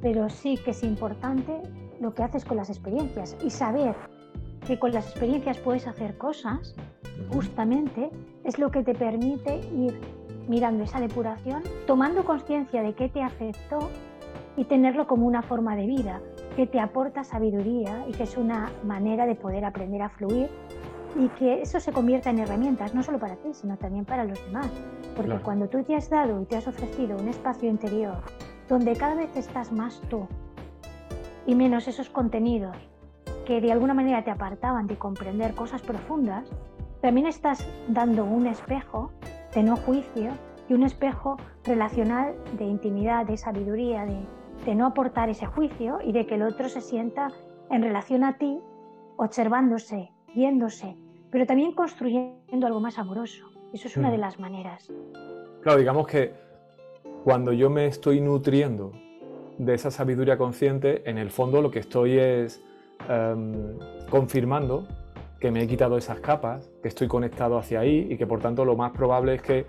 pero 0.00 0.28
sí 0.30 0.56
que 0.56 0.70
es 0.70 0.82
importante 0.82 1.60
lo 2.00 2.14
que 2.14 2.22
haces 2.22 2.44
con 2.44 2.56
las 2.56 2.70
experiencias 2.70 3.36
y 3.44 3.50
saber 3.50 3.94
que 4.66 4.78
con 4.78 4.92
las 4.92 5.06
experiencias 5.10 5.58
puedes 5.58 5.86
hacer 5.86 6.16
cosas, 6.16 6.74
justamente 7.30 8.10
es 8.44 8.58
lo 8.58 8.70
que 8.70 8.82
te 8.82 8.94
permite 8.94 9.60
ir 9.76 10.00
mirando 10.50 10.82
esa 10.82 10.98
depuración, 10.98 11.62
tomando 11.86 12.24
conciencia 12.24 12.82
de 12.82 12.94
qué 12.94 13.08
te 13.08 13.22
afectó 13.22 13.88
y 14.56 14.64
tenerlo 14.64 15.06
como 15.06 15.26
una 15.26 15.42
forma 15.42 15.76
de 15.76 15.86
vida 15.86 16.20
que 16.56 16.66
te 16.66 16.80
aporta 16.80 17.22
sabiduría 17.22 18.04
y 18.08 18.12
que 18.12 18.24
es 18.24 18.36
una 18.36 18.68
manera 18.84 19.26
de 19.26 19.36
poder 19.36 19.64
aprender 19.64 20.02
a 20.02 20.08
fluir 20.08 20.50
y 21.16 21.28
que 21.28 21.62
eso 21.62 21.78
se 21.78 21.92
convierta 21.92 22.30
en 22.30 22.40
herramientas, 22.40 22.94
no 22.94 23.04
solo 23.04 23.20
para 23.20 23.36
ti, 23.36 23.54
sino 23.54 23.76
también 23.76 24.04
para 24.04 24.24
los 24.24 24.44
demás. 24.44 24.68
Porque 25.16 25.38
cuando 25.38 25.68
tú 25.68 25.84
te 25.84 25.94
has 25.94 26.10
dado 26.10 26.42
y 26.42 26.44
te 26.46 26.56
has 26.56 26.66
ofrecido 26.66 27.16
un 27.16 27.28
espacio 27.28 27.68
interior 27.68 28.16
donde 28.68 28.96
cada 28.96 29.14
vez 29.14 29.34
estás 29.36 29.70
más 29.70 30.00
tú 30.08 30.26
y 31.46 31.54
menos 31.54 31.86
esos 31.86 32.10
contenidos 32.10 32.76
que 33.46 33.60
de 33.60 33.70
alguna 33.70 33.94
manera 33.94 34.24
te 34.24 34.32
apartaban 34.32 34.88
de 34.88 34.98
comprender 34.98 35.54
cosas 35.54 35.80
profundas, 35.80 36.44
también 37.00 37.28
estás 37.28 37.64
dando 37.88 38.24
un 38.24 38.48
espejo 38.48 39.12
de 39.54 39.62
no 39.62 39.76
juicio 39.76 40.30
y 40.68 40.74
un 40.74 40.82
espejo 40.82 41.36
relacional 41.64 42.34
de 42.58 42.64
intimidad, 42.64 43.26
de 43.26 43.36
sabiduría, 43.36 44.04
de, 44.04 44.20
de 44.64 44.74
no 44.74 44.86
aportar 44.86 45.28
ese 45.28 45.46
juicio 45.46 45.98
y 46.04 46.12
de 46.12 46.26
que 46.26 46.36
el 46.36 46.42
otro 46.42 46.68
se 46.68 46.80
sienta 46.80 47.28
en 47.70 47.82
relación 47.82 48.24
a 48.24 48.38
ti, 48.38 48.60
observándose 49.16 50.10
viéndose, 50.34 50.96
pero 51.30 51.46
también 51.46 51.72
construyendo 51.72 52.66
algo 52.66 52.80
más 52.80 52.98
amoroso. 52.98 53.50
Eso 53.72 53.88
es 53.88 53.96
una 53.96 54.10
de 54.10 54.18
las 54.18 54.38
maneras. 54.38 54.90
Claro, 55.62 55.78
digamos 55.78 56.06
que 56.06 56.32
cuando 57.24 57.52
yo 57.52 57.70
me 57.70 57.86
estoy 57.86 58.20
nutriendo 58.20 58.92
de 59.58 59.74
esa 59.74 59.90
sabiduría 59.90 60.38
consciente, 60.38 61.08
en 61.08 61.18
el 61.18 61.30
fondo 61.30 61.60
lo 61.60 61.70
que 61.70 61.80
estoy 61.80 62.18
es 62.18 62.62
em, 63.08 63.78
confirmando 64.08 64.86
que 65.40 65.50
me 65.50 65.62
he 65.62 65.66
quitado 65.66 65.96
esas 65.96 66.20
capas, 66.20 66.70
que 66.82 66.88
estoy 66.88 67.08
conectado 67.08 67.58
hacia 67.58 67.80
ahí 67.80 68.06
y 68.10 68.16
que 68.18 68.26
por 68.26 68.40
tanto 68.40 68.64
lo 68.64 68.76
más 68.76 68.92
probable 68.92 69.34
es 69.36 69.42
que 69.42 69.66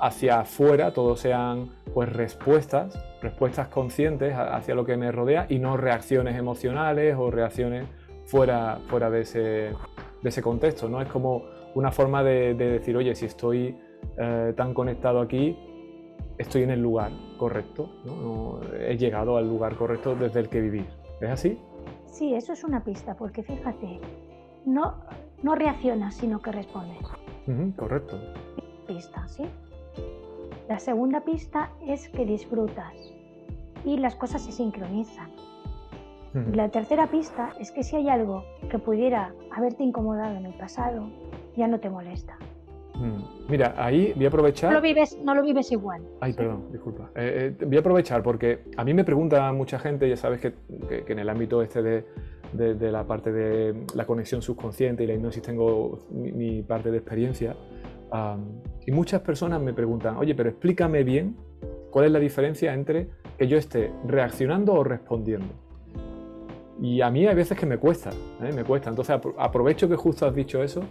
hacia 0.00 0.40
afuera 0.40 0.92
todo 0.92 1.16
sean 1.16 1.70
pues 1.94 2.12
respuestas, 2.12 3.02
respuestas 3.22 3.68
conscientes 3.68 4.34
hacia 4.36 4.74
lo 4.74 4.84
que 4.84 4.96
me 4.96 5.10
rodea 5.10 5.46
y 5.48 5.58
no 5.58 5.76
reacciones 5.76 6.36
emocionales 6.36 7.16
o 7.18 7.30
reacciones 7.30 7.86
fuera, 8.26 8.78
fuera 8.88 9.10
de, 9.10 9.22
ese, 9.22 9.40
de 9.40 10.28
ese 10.28 10.42
contexto, 10.42 10.88
¿no? 10.88 11.00
Es 11.00 11.08
como 11.08 11.44
una 11.74 11.90
forma 11.90 12.22
de, 12.22 12.54
decir, 12.54 12.96
oye, 12.96 13.14
si 13.14 13.26
estoy 13.26 13.76
eh, 14.18 14.52
tan 14.56 14.74
conectado 14.74 15.20
aquí, 15.20 15.56
estoy 16.36 16.62
en 16.62 16.70
el 16.70 16.80
lugar 16.80 17.10
correcto, 17.38 17.90
he 18.78 18.96
llegado 18.96 19.36
al 19.38 19.48
lugar 19.48 19.74
correcto 19.76 20.14
desde 20.14 20.40
el 20.40 20.48
que 20.48 20.60
vivir. 20.60 20.86
¿Es 21.20 21.30
así? 21.30 21.58
Sí, 22.06 22.34
eso 22.34 22.52
es 22.52 22.62
una 22.64 22.84
pista, 22.84 23.14
porque 23.16 23.42
fíjate, 23.42 24.00
no, 24.68 24.96
no 25.42 25.54
reaccionas, 25.54 26.14
sino 26.14 26.40
que 26.40 26.52
respondes. 26.52 26.98
correcto. 27.76 28.18
Pista, 28.86 29.26
¿sí? 29.28 29.44
La 30.68 30.78
segunda 30.78 31.22
pista 31.22 31.70
es 31.86 32.08
que 32.10 32.24
disfrutas 32.24 32.94
y 33.84 33.96
las 33.96 34.14
cosas 34.14 34.44
se 34.44 34.52
sincronizan. 34.52 35.30
La 36.52 36.68
tercera 36.68 37.08
pista 37.08 37.50
es 37.58 37.72
que 37.72 37.82
si 37.82 37.96
hay 37.96 38.08
algo 38.08 38.44
que 38.70 38.78
pudiera 38.78 39.34
haberte 39.50 39.82
incomodado 39.82 40.36
en 40.36 40.46
el 40.46 40.54
pasado, 40.54 41.10
ya 41.56 41.66
no 41.66 41.80
te 41.80 41.90
molesta. 41.90 42.38
Mira, 43.48 43.74
ahí 43.76 44.12
voy 44.14 44.24
a 44.24 44.28
aprovechar. 44.28 44.70
No 44.70 44.76
lo 44.76 44.82
vives, 44.82 45.18
no 45.22 45.34
lo 45.34 45.42
vives 45.42 45.72
igual. 45.72 46.02
Ay, 46.20 46.32
perdón, 46.32 46.66
disculpa. 46.70 47.10
Eh, 47.14 47.54
eh, 47.58 47.64
voy 47.64 47.76
a 47.76 47.80
aprovechar 47.80 48.22
porque 48.22 48.64
a 48.76 48.84
mí 48.84 48.92
me 48.92 49.04
pregunta 49.04 49.50
mucha 49.52 49.78
gente, 49.78 50.08
ya 50.08 50.16
sabes 50.16 50.40
que, 50.40 50.54
en 51.06 51.18
el 51.18 51.28
ámbito 51.28 51.62
este 51.62 51.82
de, 51.82 52.04
de, 52.52 52.92
la 52.92 53.06
parte 53.06 53.32
de 53.32 53.74
la 53.94 54.06
conexión 54.06 54.42
subconsciente 54.42 55.04
y 55.04 55.06
la 55.06 55.14
hipnosis 55.14 55.42
tengo 55.42 55.98
mi, 56.10 56.62
parte 56.62 56.90
de 56.90 56.98
experiencia. 56.98 57.56
y 58.86 58.92
muchas 58.92 59.20
personas 59.20 59.60
me 59.60 59.72
preguntan, 59.72 60.16
oye, 60.16 60.34
pero 60.34 60.48
explícame 60.48 61.04
bien 61.04 61.36
cuál 61.90 62.06
es 62.06 62.12
la 62.12 62.18
diferencia 62.18 62.74
entre 62.74 63.08
que 63.36 63.46
yo 63.46 63.56
esté 63.56 63.92
reaccionando 64.06 64.74
o 64.74 64.84
respondiendo. 64.84 65.54
Y 66.80 67.00
a 67.00 67.10
mí 67.10 67.26
hay 67.26 67.34
veces 67.34 67.58
que 67.58 67.66
me 67.66 67.78
cuesta, 67.78 68.10
¿eh? 68.42 68.52
me 68.54 68.64
cuesta. 68.64 68.90
Entonces 68.90 69.18
aprovecho 69.36 69.88
que 69.88 69.96
justo 69.96 70.26
has 70.26 70.34
dicho 70.34 70.62
eso, 70.62 70.82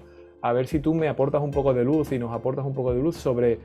a 0.41 0.53
ver 0.53 0.67
si 0.67 0.79
tú 0.79 0.93
me 0.93 1.07
aportas 1.07 1.41
un 1.41 1.51
poco 1.51 1.73
de 1.73 1.83
luz 1.83 2.11
y 2.11 2.19
nos 2.19 2.33
aportas 2.33 2.65
un 2.65 2.73
poco 2.73 2.93
de 2.93 3.01
luz 3.01 3.15
sobre, 3.15 3.59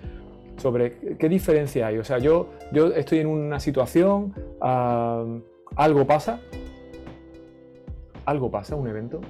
sobre 0.57 1.17
qué 1.19 1.29
diferencia 1.29 1.89
hay. 1.89 1.99
O 1.99 2.05
sea, 2.05 2.19
yo, 2.19 2.49
yo 2.73 2.89
estoy 2.93 3.19
en 3.19 3.27
una 3.27 3.61
situación, 3.61 4.35
algo 4.61 6.07
pasa, 6.07 6.41
algo 8.25 8.51
pasa, 8.51 8.77
un 8.77 8.89
evento. 8.89 9.21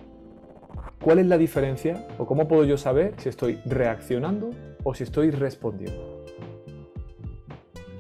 ¿Cuál 1.01 1.19
es 1.19 1.27
la 1.27 1.39
diferencia 1.39 2.07
o 2.19 2.27
cómo 2.27 2.47
puedo 2.49 2.65
yo 2.65 2.77
saber 2.77 3.15
si 3.19 3.29
estoy 3.29 3.61
reaccionando 3.67 4.51
o 4.85 4.95
si 4.95 5.05
estoy 5.05 5.31
respondiendo? 5.31 6.25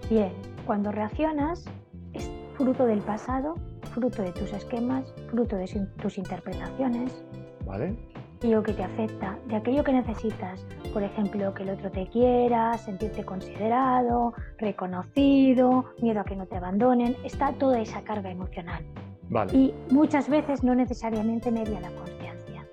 Bien, 0.08 0.32
cuando 0.66 0.92
reaccionas 0.92 1.64
es 2.12 2.30
fruto 2.56 2.86
del 2.86 3.00
pasado 3.00 3.56
fruto 3.92 4.22
de 4.22 4.32
tus 4.32 4.52
esquemas, 4.52 5.12
fruto 5.30 5.56
de 5.56 5.86
tus 6.00 6.18
interpretaciones. 6.18 7.24
Vale. 7.66 7.94
Y 8.42 8.48
lo 8.48 8.62
que 8.62 8.72
te 8.72 8.82
afecta, 8.82 9.38
de 9.46 9.56
aquello 9.56 9.84
que 9.84 9.92
necesitas, 9.92 10.66
por 10.92 11.02
ejemplo, 11.02 11.54
que 11.54 11.62
el 11.62 11.70
otro 11.70 11.90
te 11.90 12.08
quiera, 12.08 12.76
sentirte 12.76 13.24
considerado, 13.24 14.34
reconocido, 14.58 15.84
miedo 16.00 16.20
a 16.20 16.24
que 16.24 16.34
no 16.34 16.46
te 16.46 16.56
abandonen, 16.56 17.16
está 17.22 17.52
toda 17.52 17.80
esa 17.80 18.02
carga 18.02 18.30
emocional. 18.30 18.84
Vale. 19.32 19.56
Y 19.56 19.74
muchas 19.90 20.28
veces 20.28 20.62
no 20.62 20.74
necesariamente 20.74 21.50
media 21.50 21.80
la 21.80 21.90
conciencia. 21.90 22.66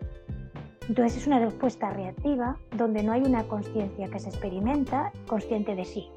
Entonces 0.88 1.18
es 1.22 1.28
una 1.28 1.40
respuesta 1.40 1.90
reactiva 1.92 2.58
donde 2.76 3.02
no 3.02 3.14
hay 3.14 3.22
una 3.22 3.44
conciencia 3.44 4.10
que 4.10 4.20
se 4.20 4.30
experimenta 4.30 5.12
consciente 5.28 5.76
de 5.76 5.86
sí. 5.86 6.10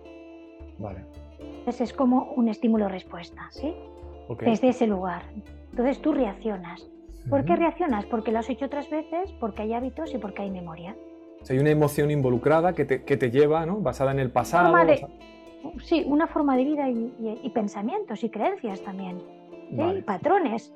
Vale. 0.79 1.05
Entonces 1.39 1.83
es 1.83 1.93
como 1.93 2.33
un 2.37 2.49
estímulo-respuesta, 2.49 3.49
¿sí? 3.51 3.73
desde 4.41 4.71
ese 4.71 4.87
lugar. 4.87 5.23
Entonces 5.71 6.01
tú 6.01 6.13
reaccionas. 6.13 6.89
¿Por 7.31 7.45
qué 7.45 7.55
reaccionas? 7.55 8.05
Porque 8.07 8.33
lo 8.33 8.41
has 8.41 8.51
hecho 8.51 8.67
otras 8.67 8.91
veces, 8.91 9.31
porque 9.39 9.63
hay 9.63 9.75
hábitos 9.75 10.13
y 10.13 10.19
porque 10.19 10.43
hay 10.43 10.51
memoria. 10.51 10.97
hay 11.49 11.59
una 11.59 11.71
emoción 11.71 12.11
involucrada 12.11 12.73
que 12.73 12.85
te, 12.85 13.31
lleva, 13.31 13.65
¿no? 13.65 13.77
basada 13.77 14.11
en 14.11 14.19
el 14.19 14.31
pasado. 14.31 14.75
Sí, 15.85 16.03
una 16.07 16.27
forma 16.27 16.57
de 16.57 16.65
vida 16.65 16.91
y, 16.91 17.51
pensamientos 17.55 18.25
y 18.25 18.31
creencias 18.31 18.83
también. 18.83 19.23
Patrones. 20.05 20.73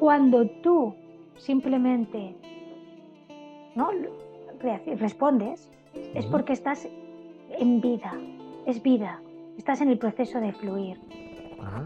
Cuando 0.00 0.46
tú 0.62 0.94
simplemente 1.36 2.34
¿no? 3.74 3.90
respondes, 4.98 5.70
es 6.14 6.26
porque 6.26 6.52
estás 6.52 6.88
en 7.58 7.80
vida, 7.80 8.12
es 8.66 8.82
vida, 8.82 9.20
estás 9.56 9.80
en 9.80 9.88
el 9.88 9.98
proceso 9.98 10.40
de 10.40 10.52
fluir. 10.52 10.98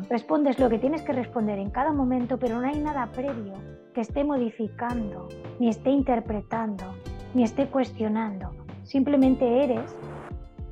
Respondes 0.09 0.59
lo 0.59 0.71
que 0.71 0.79
tienes 0.79 1.03
que 1.03 1.13
responder 1.13 1.59
en 1.59 1.71
cada 1.71 1.93
momento, 1.93 2.39
pero 2.39 2.61
no 2.61 2.67
hay 2.67 2.79
nada 2.79 3.11
previo 3.13 3.55
que 3.95 4.01
esté 4.01 4.25
modificando, 4.25 5.29
ni 5.59 5.69
esté 5.69 5.91
interpretando, 5.91 6.85
ni 7.35 7.43
esté 7.43 7.67
cuestionando. 7.67 8.51
Simplemente 8.85 9.65
eres 9.65 9.97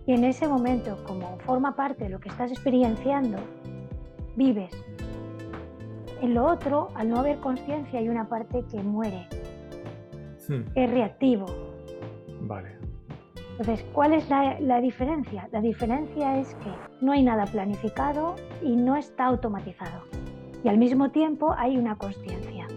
y 0.07 0.13
en 0.13 0.25
ese 0.25 0.47
momento, 0.47 1.03
como 1.07 1.39
forma 1.41 1.75
parte 1.75 2.05
de 2.05 2.11
lo 2.11 2.21
que 2.21 2.29
estás 2.29 2.51
experienciando, 2.51 3.39
vives. 4.37 4.73
En 6.25 6.33
lo 6.33 6.47
otro, 6.47 6.89
al 6.95 7.11
no 7.11 7.19
haber 7.19 7.37
conciencia, 7.37 7.99
hay 7.99 8.09
una 8.09 8.31
parte 8.31 8.65
que 8.73 8.83
muere, 8.83 9.29
hmm. 10.49 10.71
es 10.75 10.91
reactivo. 10.91 11.45
Vale. 12.41 12.79
Entonces, 13.51 13.85
¿cuál 13.93 14.15
es 14.15 14.31
la, 14.31 14.81
diferencia? 14.81 15.51
La 15.53 15.61
diferencia 15.61 16.39
es 16.39 16.55
que 16.55 16.71
no 17.03 17.13
hay 17.13 17.23
nada 17.23 17.45
planificado 17.45 18.37
y 18.63 18.75
no 18.75 18.97
está 18.97 19.27
automatizado. 19.27 20.05
Y 20.65 20.69
al 20.69 20.79
mismo 20.79 21.11
tiempo 21.11 21.55
hay 21.59 21.77
una 21.77 21.99
conciencia. 21.99 22.69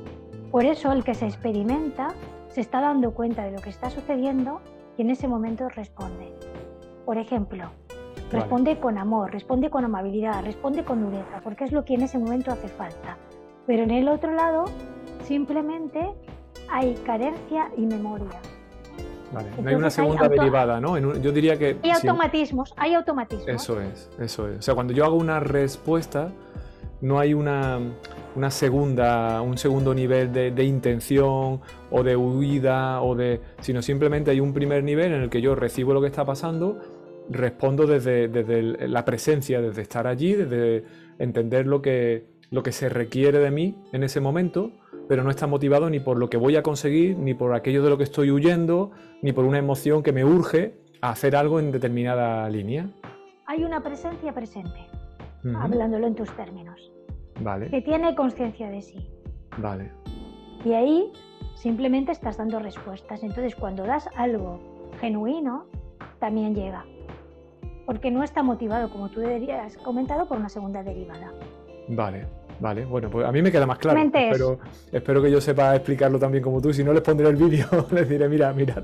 Por 0.51 0.65
eso 0.65 0.91
el 0.91 1.05
que 1.05 1.13
se 1.13 1.27
experimenta 1.27 2.09
se 2.49 2.59
está 2.59 2.81
dando 2.81 3.13
cuenta 3.13 3.45
de 3.45 3.51
lo 3.51 3.61
que 3.61 3.69
está 3.69 3.89
sucediendo 3.89 4.59
y 4.97 5.03
en 5.03 5.09
ese 5.11 5.29
momento 5.29 5.69
responde. 5.69 6.33
Por 7.05 7.17
ejemplo, 7.17 7.71
responde 8.29 8.77
con 8.77 8.97
amor, 8.97 9.31
responde 9.31 9.69
con 9.69 9.85
amabilidad, 9.85 10.43
responde 10.43 10.83
con 10.83 10.99
dureza, 10.99 11.39
porque 11.45 11.63
es 11.63 11.71
lo 11.71 11.85
que 11.85 11.93
en 11.93 12.01
ese 12.01 12.19
momento 12.19 12.51
hace 12.51 12.67
falta. 12.67 13.17
Pero 13.67 13.83
en 13.83 13.91
el 13.91 14.07
otro 14.07 14.33
lado, 14.33 14.65
simplemente 15.25 15.99
hay 16.69 16.95
carencia 17.05 17.69
y 17.77 17.85
memoria. 17.85 18.39
Vale. 19.31 19.49
no 19.61 19.69
hay 19.69 19.75
una 19.75 19.89
segunda 19.89 20.29
derivada, 20.29 20.79
¿no? 20.79 20.97
yo 21.17 21.33
diría 21.33 21.59
que... 21.59 21.77
Hay 21.83 21.91
automatismos, 21.91 22.73
hay 22.77 22.93
automatismos. 22.93 23.49
Eso 23.49 23.81
es, 23.81 24.09
eso 24.19 24.47
es. 24.47 24.59
O 24.59 24.61
sea, 24.61 24.73
cuando 24.73 24.93
yo 24.93 25.03
hago 25.03 25.17
una 25.17 25.41
respuesta, 25.41 26.29
no 27.01 27.19
hay 27.19 27.33
una, 27.33 27.77
una 28.37 28.49
segunda, 28.49 29.41
un 29.41 29.57
segundo 29.57 29.93
nivel 29.93 30.31
de, 30.31 30.63
intención 30.63 31.59
o 31.91 32.03
de 32.03 32.15
huida, 32.15 33.01
o 33.01 33.15
de, 33.15 33.41
sino 33.59 33.81
simplemente 33.81 34.31
hay 34.31 34.39
un 34.39 34.53
primer 34.53 34.81
nivel 34.81 35.11
en 35.11 35.23
el 35.23 35.29
que 35.29 35.41
yo 35.41 35.55
recibo 35.55 35.93
lo 35.93 35.99
que 35.99 36.07
está 36.07 36.23
pasando, 36.23 36.79
respondo 37.29 37.85
desde, 37.85 38.29
desde 38.29 38.87
la 38.87 39.03
presencia, 39.03 39.59
desde 39.59 39.81
estar 39.81 40.07
allí, 40.07 40.35
desde 40.35 40.85
entender 41.19 41.67
lo 41.67 41.81
que, 41.81 42.36
lo 42.49 42.63
que 42.63 42.71
se 42.71 42.89
requiere 42.89 43.39
de 43.39 43.51
mí 43.51 43.75
en 43.91 44.03
ese 44.03 44.19
momento 44.19 44.71
pero 45.07 45.23
no 45.23 45.29
está 45.29 45.47
motivado 45.47 45.89
ni 45.89 45.99
por 45.99 46.17
lo 46.17 46.29
que 46.29 46.37
voy 46.37 46.55
a 46.55 46.63
conseguir, 46.63 47.17
ni 47.17 47.33
por 47.33 47.53
aquello 47.53 47.83
de 47.83 47.89
lo 47.89 47.97
que 47.97 48.03
estoy 48.03 48.31
huyendo, 48.31 48.91
ni 49.21 49.31
por 49.31 49.45
una 49.45 49.57
emoción 49.57 50.03
que 50.03 50.11
me 50.11 50.25
urge 50.25 50.73
a 51.01 51.11
hacer 51.11 51.35
algo 51.35 51.59
en 51.59 51.71
determinada 51.71 52.49
línea. 52.49 52.89
Hay 53.45 53.63
una 53.63 53.81
presencia 53.81 54.33
presente, 54.33 54.87
hablándolo 55.55 56.07
en 56.07 56.15
tus 56.15 56.29
términos, 56.35 56.91
vale. 57.39 57.69
que 57.69 57.81
tiene 57.81 58.15
conciencia 58.15 58.69
de 58.69 58.81
sí. 58.81 59.09
Vale. 59.57 59.91
Y 60.65 60.73
ahí 60.73 61.11
simplemente 61.55 62.11
estás 62.11 62.37
dando 62.37 62.59
respuestas. 62.59 63.23
Entonces, 63.23 63.55
cuando 63.55 63.85
das 63.85 64.09
algo 64.15 64.59
genuino, 64.99 65.67
también 66.19 66.53
llega. 66.53 66.85
Porque 67.85 68.11
no 68.11 68.21
está 68.21 68.43
motivado, 68.43 68.89
como 68.89 69.09
tú 69.09 69.21
has 69.21 69.77
comentado, 69.77 70.27
por 70.27 70.37
una 70.37 70.49
segunda 70.49 70.83
derivada. 70.83 71.31
Vale. 71.87 72.25
Vale, 72.59 72.85
bueno, 72.85 73.09
pues 73.09 73.25
a 73.25 73.31
mí 73.31 73.41
me 73.41 73.51
queda 73.51 73.67
más 73.67 73.77
claro. 73.77 73.99
Espero, 73.99 74.59
espero, 74.91 75.21
que 75.21 75.29
yo 75.29 75.39
sepa 75.39 75.75
explicarlo 75.75 76.17
también 76.17 76.43
como 76.43 76.59
tú. 76.59 76.73
Si 76.73 76.83
no, 76.83 76.91
les 76.91 77.03
pondré 77.03 77.27
el 77.27 77.35
vídeo, 77.35 77.67
les 77.91 78.09
diré, 78.09 78.27
mira, 78.27 78.51
mira, 78.51 78.83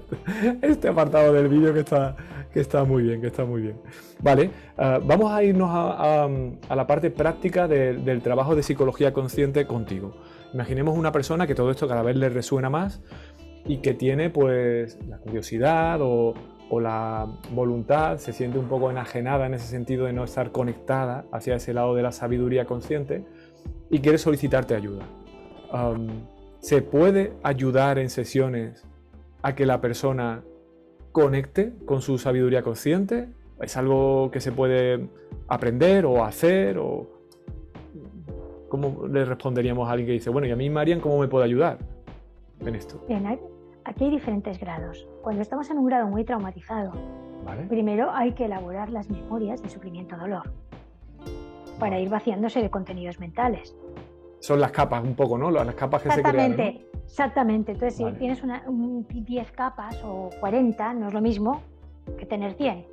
este 0.62 0.90
apartado 0.90 1.34
del 1.34 1.48
vídeo 1.48 1.74
que 1.74 1.80
está, 1.80 2.16
que 2.54 2.60
está 2.60 2.84
muy 2.84 3.04
bien, 3.04 3.20
que 3.20 3.28
está 3.28 3.46
muy 3.46 3.64
bien. 3.64 3.78
Vale, 4.20 4.52
ah, 4.78 5.00
vamos 5.04 5.32
a 5.32 5.44
irnos 5.44 5.70
a, 5.72 6.76
la 6.76 6.88
parte 6.88 7.10
práctica 7.10 7.68
del 7.68 8.22
trabajo 8.22 8.56
de 8.56 8.62
psicología 8.62 9.12
consciente 9.12 9.66
contigo. 9.66 10.14
Imaginemos 10.54 10.96
una 10.96 11.12
persona 11.12 11.48
que 11.48 11.56
todo 11.56 11.72
esto 11.72 11.88
cada 11.88 12.04
vez 12.04 12.16
le 12.16 12.30
resuena 12.30 12.70
más 12.70 13.02
y 13.66 13.78
que 13.78 13.94
tiene 13.94 14.30
pues 14.30 15.00
la 15.08 15.18
curiosidad 15.18 16.00
o, 16.02 16.34
o 16.74 16.80
la 16.80 17.28
voluntad, 17.52 18.18
se 18.18 18.34
siente 18.34 18.58
un 18.58 18.68
poco 18.68 18.90
enajenada 18.90 19.46
en 19.46 19.54
ese 19.54 19.68
sentido 19.68 20.06
de 20.06 20.14
no 20.14 20.24
estar 20.24 20.52
conectada 20.52 21.26
hacia 21.32 21.56
ese 21.56 21.72
lado 21.72 21.94
de 21.94 22.02
la 22.02 22.12
sabiduría 22.12 22.66
consciente 22.66 23.24
y 23.92 24.00
quieres 24.00 24.22
solicitarte 24.22 24.76
ayuda. 24.76 25.04
¿Se 26.60 26.82
puede 26.82 27.34
ayudar 27.44 28.00
en 28.00 28.10
sesiones 28.10 28.88
a 29.44 29.54
que 29.54 29.68
la 29.68 29.82
persona 29.82 30.44
conecte 31.12 31.74
con 31.86 32.02
su 32.02 32.18
sabiduría 32.18 32.64
consciente? 32.64 33.30
¿Es 33.62 33.78
algo 33.78 34.32
que 34.32 34.42
se 34.42 34.52
puede 34.52 35.10
aprender 35.48 36.08
o 36.08 36.26
hacer? 36.26 36.80
¿Cómo 38.68 39.08
le 39.08 39.26
responderíamos 39.26 39.88
a 39.88 39.92
alguien 39.92 40.08
que 40.08 40.14
dice, 40.14 40.32
bueno, 40.32 40.48
y 40.48 40.52
a 40.52 40.56
mí, 40.56 40.72
Marian, 40.72 41.00
¿cómo 41.00 41.20
me 41.20 41.28
puede 41.28 41.46
ayudar 41.46 41.78
en 42.62 42.74
esto? 42.74 43.04
Aquí 43.86 44.06
hay 44.06 44.12
diferentes 44.12 44.60
grados. 44.60 45.08
Cuando 45.22 45.42
estamos 45.42 45.70
en 45.70 45.78
un 45.78 45.86
grado 45.86 46.08
muy 46.08 46.24
traumatizado, 46.24 46.92
primero 47.70 48.12
hay 48.12 48.34
que 48.34 48.46
elaborar 48.46 48.90
las 48.90 49.10
memorias 49.10 49.62
de 49.62 49.70
sufrimiento-dolor 49.70 50.52
para 51.80 52.00
ir 52.00 52.10
vaciándose 52.10 52.62
de 52.62 52.70
contenidos 52.70 53.20
mentales 53.20 53.76
son 54.44 54.60
las 54.60 54.72
capas 54.72 55.02
un 55.02 55.16
poco, 55.16 55.38
¿no? 55.38 55.50
Las 55.50 55.74
capas 55.74 56.04
que 56.04 56.12
se 56.12 56.22
crean. 56.22 56.52
Exactamente, 56.52 56.86
exactamente. 57.06 57.72
Entonces, 57.72 57.96
si 57.96 58.20
tienes 58.20 58.44
una, 58.44 58.62
10 58.68 59.52
capas 59.54 59.98
o 60.04 60.30
40, 60.42 60.94
no 60.96 61.08
es 61.08 61.14
lo 61.14 61.22
mismo 61.22 61.62
que 62.18 62.26
tener 62.26 62.54
100. 62.56 62.86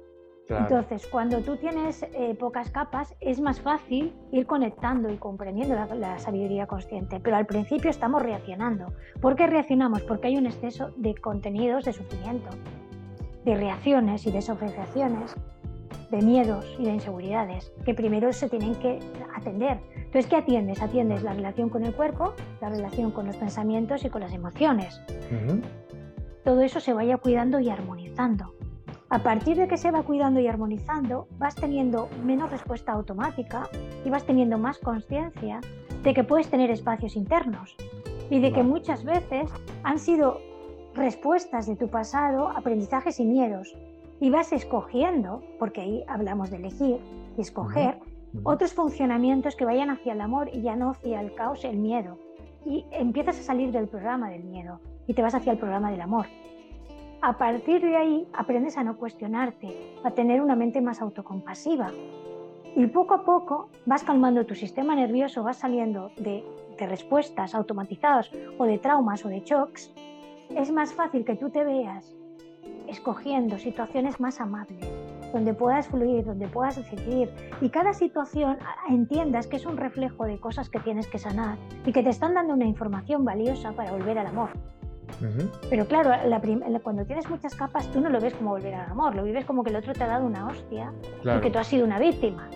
Entonces, 0.58 1.06
cuando 1.06 1.40
tú 1.40 1.56
tienes 1.56 2.02
eh, 2.02 2.34
pocas 2.38 2.70
capas, 2.70 3.14
es 3.20 3.40
más 3.40 3.60
fácil 3.60 4.12
ir 4.32 4.46
conectando 4.46 5.10
y 5.10 5.16
comprendiendo 5.16 5.76
la, 5.94 6.18
sabiduría 6.18 6.66
consciente. 6.66 7.20
Pero 7.20 7.36
al 7.36 7.46
principio 7.46 7.90
estamos 7.90 8.22
reaccionando. 8.22 8.92
¿Por 9.20 9.36
qué 9.36 9.46
reaccionamos? 9.46 10.02
Porque 10.02 10.28
hay 10.28 10.36
un 10.36 10.46
exceso 10.46 10.92
de 10.96 11.14
contenidos 11.14 11.84
de 11.84 11.92
sufrimiento, 11.92 12.50
de 13.44 13.54
reacciones 13.54 14.26
y 14.26 14.32
desasociaciones, 14.32 15.34
de 16.10 16.22
miedos 16.22 16.66
y 16.78 16.84
de 16.84 16.94
inseguridades, 16.94 17.72
que 17.84 17.94
primero 17.94 18.32
se 18.32 18.48
tienen 18.48 18.74
que 18.76 18.98
atender. 19.34 19.78
Entonces, 19.94 20.26
¿qué 20.26 20.36
atiendes? 20.36 20.82
Atiendes 20.82 21.22
la 21.22 21.32
relación 21.32 21.68
con 21.68 21.84
el 21.84 21.94
cuerpo, 21.94 22.34
la 22.60 22.70
relación 22.70 23.12
con 23.12 23.26
los 23.26 23.36
pensamientos 23.36 24.04
y 24.04 24.10
con 24.10 24.20
las 24.20 24.32
emociones. 24.32 25.00
Todo 26.42 26.62
eso 26.62 26.80
se 26.80 26.92
vaya 26.92 27.18
cuidando 27.18 27.60
y 27.60 27.70
armonizando. 27.70 28.54
A 29.12 29.18
partir 29.24 29.56
de 29.56 29.66
que 29.66 29.76
se 29.76 29.90
va 29.90 30.04
cuidando 30.04 30.38
y 30.38 30.46
armonizando, 30.46 31.26
vas 31.36 31.56
teniendo 31.56 32.08
menos 32.24 32.48
respuesta 32.48 32.92
automática 32.92 33.68
y 34.04 34.08
vas 34.08 34.24
teniendo 34.24 34.56
más 34.56 34.78
conciencia 34.78 35.60
de 36.04 36.14
que 36.14 36.22
puedes 36.22 36.48
tener 36.48 36.70
espacios 36.70 37.16
internos 37.16 37.74
y 38.30 38.38
de 38.38 38.52
que 38.52 38.62
muchas 38.62 39.04
veces 39.04 39.50
han 39.82 39.98
sido 39.98 40.38
respuestas 40.94 41.66
de 41.66 41.74
tu 41.74 41.88
pasado, 41.88 42.50
aprendizajes 42.50 43.18
y 43.18 43.24
miedos. 43.24 43.74
Y 44.20 44.30
vas 44.30 44.52
escogiendo, 44.52 45.42
porque 45.58 45.80
ahí 45.80 46.04
hablamos 46.06 46.50
de 46.50 46.58
elegir 46.58 47.00
y 47.36 47.40
escoger, 47.40 47.98
otros 48.44 48.74
funcionamientos 48.74 49.56
que 49.56 49.64
vayan 49.64 49.90
hacia 49.90 50.12
el 50.12 50.20
amor 50.20 50.50
y 50.52 50.62
ya 50.62 50.76
no 50.76 50.90
hacia 50.90 51.20
el 51.20 51.34
caos, 51.34 51.64
el 51.64 51.78
miedo. 51.78 52.16
Y 52.64 52.84
empiezas 52.92 53.40
a 53.40 53.42
salir 53.42 53.72
del 53.72 53.88
programa 53.88 54.30
del 54.30 54.44
miedo 54.44 54.78
y 55.08 55.14
te 55.14 55.22
vas 55.22 55.34
hacia 55.34 55.50
el 55.50 55.58
programa 55.58 55.90
del 55.90 56.00
amor. 56.00 56.26
A 57.22 57.36
partir 57.36 57.82
de 57.82 57.96
ahí 57.96 58.26
aprendes 58.32 58.78
a 58.78 58.82
no 58.82 58.96
cuestionarte, 58.96 59.94
a 60.04 60.10
tener 60.12 60.40
una 60.40 60.56
mente 60.56 60.80
más 60.80 61.02
autocompasiva. 61.02 61.90
Y 62.74 62.86
poco 62.86 63.12
a 63.12 63.24
poco 63.24 63.68
vas 63.84 64.04
calmando 64.04 64.46
tu 64.46 64.54
sistema 64.54 64.94
nervioso, 64.94 65.42
vas 65.42 65.58
saliendo 65.58 66.10
de, 66.16 66.42
respuestas 66.78 67.54
automatizadas 67.54 68.30
o 68.56 68.64
de 68.64 68.78
traumas 68.78 69.22
o 69.26 69.28
de 69.28 69.40
shocks. 69.40 69.92
Es 70.56 70.72
más 70.72 70.94
fácil 70.94 71.26
que 71.26 71.36
tú 71.36 71.50
te 71.50 71.62
veas 71.62 72.16
escogiendo 72.88 73.58
situaciones 73.58 74.18
más 74.18 74.40
amables, 74.40 74.90
donde 75.34 75.52
puedas 75.52 75.88
fluir, 75.88 76.24
donde 76.24 76.48
puedas 76.48 76.76
decidir 76.76 77.30
y 77.60 77.68
cada 77.68 77.92
situación 77.92 78.56
entiendas 78.88 79.46
que 79.46 79.56
es 79.56 79.66
un 79.66 79.76
reflejo 79.76 80.24
de 80.24 80.40
cosas 80.40 80.70
que 80.70 80.80
tienes 80.80 81.06
que 81.06 81.18
sanar 81.18 81.58
y 81.84 81.92
que 81.92 82.02
te 82.02 82.08
están 82.08 82.32
dando 82.32 82.54
una 82.54 82.64
información 82.64 83.26
valiosa 83.26 83.72
para 83.72 83.92
volver 83.92 84.18
al 84.18 84.28
amor. 84.28 84.48
Pero 85.68 85.86
claro, 85.86 86.10
cuando 86.82 87.04
tienes 87.04 87.28
muchas 87.28 87.54
capas, 87.54 87.86
tú 87.92 88.00
no 88.00 88.08
lo 88.08 88.20
ves 88.20 88.34
como 88.34 88.50
volver 88.50 88.74
al 88.74 88.90
amor, 88.90 89.14
lo 89.14 89.22
vives 89.22 89.44
como 89.44 89.62
que 89.62 89.70
el 89.70 89.76
otro 89.76 89.92
te 89.92 90.02
ha 90.04 90.06
dado 90.06 90.26
una 90.26 90.46
hostia 90.46 90.92
y 91.24 91.40
que 91.40 91.50
tú 91.50 91.58
has 91.58 91.66
sido 91.66 91.84
una 91.84 91.98
víctima. 91.98 92.48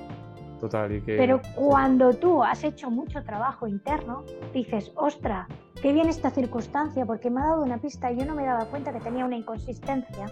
total. 0.61 1.03
Pero 1.05 1.41
cuando 1.55 2.15
tú 2.15 2.43
has 2.43 2.65
hecho 2.65 2.91
mucho 2.91 3.23
trabajo 3.23 3.67
interno, 3.69 4.25
dices, 4.55 4.93
ostra, 4.97 5.47
qué 5.83 5.93
bien 5.93 6.09
esta 6.09 6.31
circunstancia, 6.31 7.05
porque 7.05 7.29
me 7.29 7.41
ha 7.41 7.47
dado 7.49 7.63
una 7.63 7.79
pista 7.79 8.11
y 8.11 8.17
yo 8.19 8.25
no 8.25 8.35
me 8.35 8.45
daba 8.45 8.65
cuenta 8.67 8.93
que 8.93 9.01
tenía 9.01 9.27
una 9.27 9.37
inconsistencia 9.37 10.27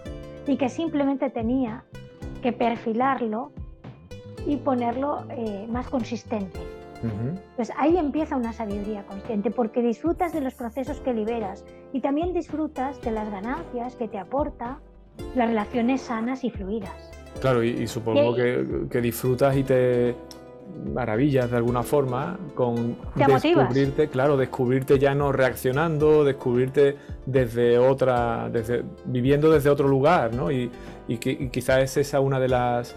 y 0.47 0.57
que 0.57 0.69
simplemente 0.69 1.29
tenía 1.29 1.83
que 2.41 2.51
perfilarlo 2.51 3.51
y 4.47 4.57
ponerlo 4.57 5.23
eh, 5.29 5.67
más 5.69 5.87
consistente. 5.87 6.59
Pues 7.55 7.71
ahí 7.77 7.97
empieza 7.97 8.35
una 8.35 8.53
sabiduría 8.53 9.05
consciente, 9.05 9.51
porque 9.51 9.81
disfrutas 9.81 10.33
de 10.33 10.41
los 10.41 10.53
procesos 10.53 10.99
que 11.01 11.13
liberas 11.13 11.65
y 11.91 12.01
también 12.01 12.33
disfrutas 12.33 13.01
de 13.01 13.11
las 13.11 13.29
ganancias 13.29 13.95
que 13.95 14.07
te 14.07 14.17
aporta 14.17 14.79
las 15.35 15.47
relaciones 15.47 16.01
sanas 16.01 16.43
y 16.43 16.49
fluidas. 16.49 17.11
Claro, 17.41 17.63
y, 17.63 17.87
supongo 17.87 18.35
que, 18.35 19.01
disfrutas 19.01 19.55
y 19.57 19.63
te 19.63 20.15
maravillas 20.93 21.51
de 21.51 21.57
alguna 21.57 21.83
forma 21.83 22.39
con 22.55 22.95
descubrirte, 23.15 24.07
claro, 24.07 24.37
descubrirte 24.37 24.97
ya 24.97 25.13
no 25.13 25.31
reaccionando, 25.31 26.23
descubrirte 26.23 26.95
desde 27.25 27.77
otra, 27.77 28.49
desde, 28.49 28.83
viviendo 29.05 29.51
desde 29.51 29.69
otro 29.69 29.87
lugar, 29.87 30.33
¿no? 30.33 30.51
Y, 30.51 30.71
y, 31.07 31.13
y 31.13 31.49
quizás 31.49 31.83
es 31.83 31.97
esa 31.97 32.21
una 32.21 32.39
de 32.39 32.47
las 32.47 32.95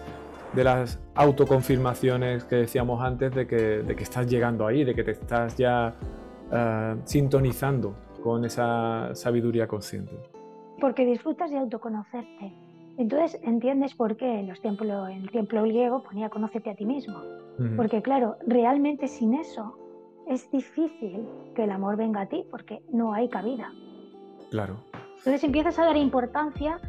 de 0.57 0.63
las 0.63 0.99
autoconfirmaciones 1.13 2.43
que 2.45 2.55
decíamos 2.55 2.99
antes 3.03 3.31
de 3.35 3.45
que, 3.45 3.83
de 3.83 3.95
que 3.95 4.01
estás 4.01 4.27
llegando 4.27 4.65
ahí, 4.65 4.83
de 4.83 4.95
que 4.95 5.03
te 5.03 5.11
estás 5.11 5.55
ya 5.55 5.93
eh, 6.51 6.95
sintonizando 7.03 7.93
con 8.23 8.43
esa 8.43 9.13
sabiduría 9.13 9.67
consciente. 9.67 10.17
Porque 10.81 11.05
disfrutas 11.05 11.51
de 11.51 11.59
autoconocerte. 11.59 12.55
Entonces 12.97 13.39
entiendes 13.43 13.93
por 13.93 14.17
qué 14.17 14.39
en, 14.39 14.47
los 14.47 14.59
templos, 14.59 15.09
en 15.11 15.21
el 15.21 15.29
templo 15.29 15.61
griego 15.61 16.01
ponía 16.01 16.29
conócete 16.29 16.71
a 16.71 16.75
ti 16.75 16.87
mismo. 16.87 17.21
Porque 17.75 18.01
claro, 18.01 18.37
realmente 18.47 19.07
sin 19.07 19.35
eso 19.35 19.77
es 20.27 20.49
difícil 20.49 21.23
que 21.55 21.65
el 21.65 21.71
amor 21.71 21.97
venga 21.97 22.21
a 22.21 22.25
ti 22.25 22.43
porque 22.49 22.81
no 22.91 23.13
hay 23.13 23.29
cabida. 23.29 23.71
Claro. 24.49 24.77
Entonces 25.17 25.43
empiezas 25.43 25.77
a 25.77 25.85
dar 25.85 25.97
importancia 25.97 26.79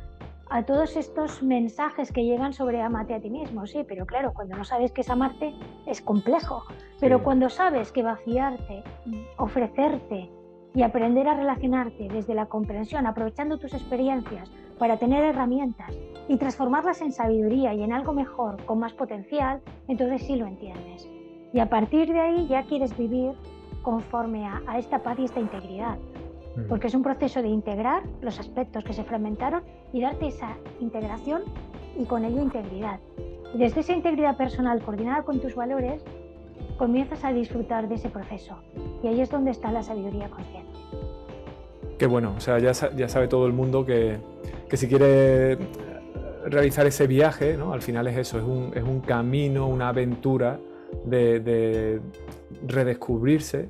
a 0.51 0.63
todos 0.65 0.97
estos 0.97 1.43
mensajes 1.43 2.11
que 2.11 2.25
llegan 2.25 2.53
sobre 2.53 2.81
amate 2.81 3.15
a 3.15 3.21
ti 3.21 3.29
mismo, 3.29 3.67
sí, 3.67 3.85
pero 3.87 4.07
claro, 4.07 4.33
cuando 4.33 4.57
no 4.57 4.65
sabes 4.65 4.93
qué 4.93 5.03
es 5.03 5.11
amarte 5.11 5.55
es 5.87 6.01
complejo, 6.01 6.65
pero 7.01 7.23
cuando 7.23 7.51
sabes 7.51 7.93
que 7.93 8.03
vaciarte, 8.03 8.83
ofrecerte 9.37 10.31
y 10.75 10.83
aprender 10.83 11.29
a 11.29 11.35
relacionarte 11.35 12.09
desde 12.09 12.35
la 12.35 12.47
comprensión, 12.47 13.07
aprovechando 13.07 13.59
tus 13.59 13.75
experiencias 13.75 14.51
para 14.79 14.97
tener 14.97 15.25
herramientas 15.25 15.93
y 16.29 16.37
transformarlas 16.37 17.03
en 17.03 17.13
sabiduría 17.13 17.75
y 17.75 17.83
en 17.83 17.93
algo 17.93 18.13
mejor, 18.13 18.65
con 18.65 18.79
más 18.79 18.93
potencial, 18.95 19.61
entonces 19.87 20.27
sí 20.27 20.37
lo 20.37 20.47
entiendes. 20.47 21.09
Y 21.53 21.61
a 21.61 21.69
partir 21.69 22.13
de 22.13 22.21
ahí 22.21 22.47
ya 22.47 22.63
quieres 22.65 22.97
vivir 22.97 23.33
conforme 23.83 24.47
a, 24.47 24.63
a 24.67 24.79
esta 24.79 25.03
paz 25.03 25.19
y 25.19 25.25
esta 25.25 25.41
integridad 25.41 25.99
porque 26.69 26.89
es 26.89 26.95
un 26.95 27.03
proceso 27.03 27.41
de 27.43 27.49
integrar 27.49 28.03
los 28.21 28.41
aspectos 28.41 28.85
que 28.85 28.93
se 28.93 29.05
fragmentaron 29.05 29.63
y 29.93 30.01
darte 30.01 30.29
esa 30.29 30.57
integración 30.81 31.43
y 31.97 32.05
con 32.05 32.25
ello 32.25 32.43
integridad. 32.43 33.01
Y 33.55 33.59
desde 33.59 33.81
esa 33.81 33.93
integridad 33.93 34.37
personal 34.37 34.83
coordinada 34.83 35.23
con 35.23 35.41
tus 35.41 35.55
valores, 35.55 36.03
comienzas 36.77 37.25
a 37.25 37.33
disfrutar 37.33 37.89
de 37.89 37.97
ese 37.97 38.09
proceso. 38.09 38.57
Y 39.03 39.09
ahí 39.09 39.21
es 39.21 39.31
donde 39.31 39.51
está 39.51 39.73
la 39.73 39.83
sabiduría 39.83 40.29
consciente. 40.29 40.69
Qué 41.99 42.07
bueno, 42.07 42.35
o 42.37 42.41
sea, 42.41 42.59
ya, 42.59 42.73
ya 42.73 43.09
sabe 43.09 43.27
todo 43.27 43.47
el 43.47 43.53
mundo 43.53 43.85
que, 43.85 44.19
que, 44.69 44.77
si 44.77 44.87
quiere 44.87 45.59
realizar 46.47 46.87
ese 46.87 47.09
viaje, 47.09 47.57
¿no? 47.57 47.73
al 47.73 47.83
final 47.83 48.07
es 48.07 48.17
eso, 48.17 48.39
es 48.39 48.45
un, 48.45 48.71
es 48.75 48.85
un 48.85 49.01
camino, 49.01 49.67
una 49.67 49.89
aventura 49.89 50.61
de, 51.05 51.41
de 51.41 52.01
redescubrirse 52.67 53.69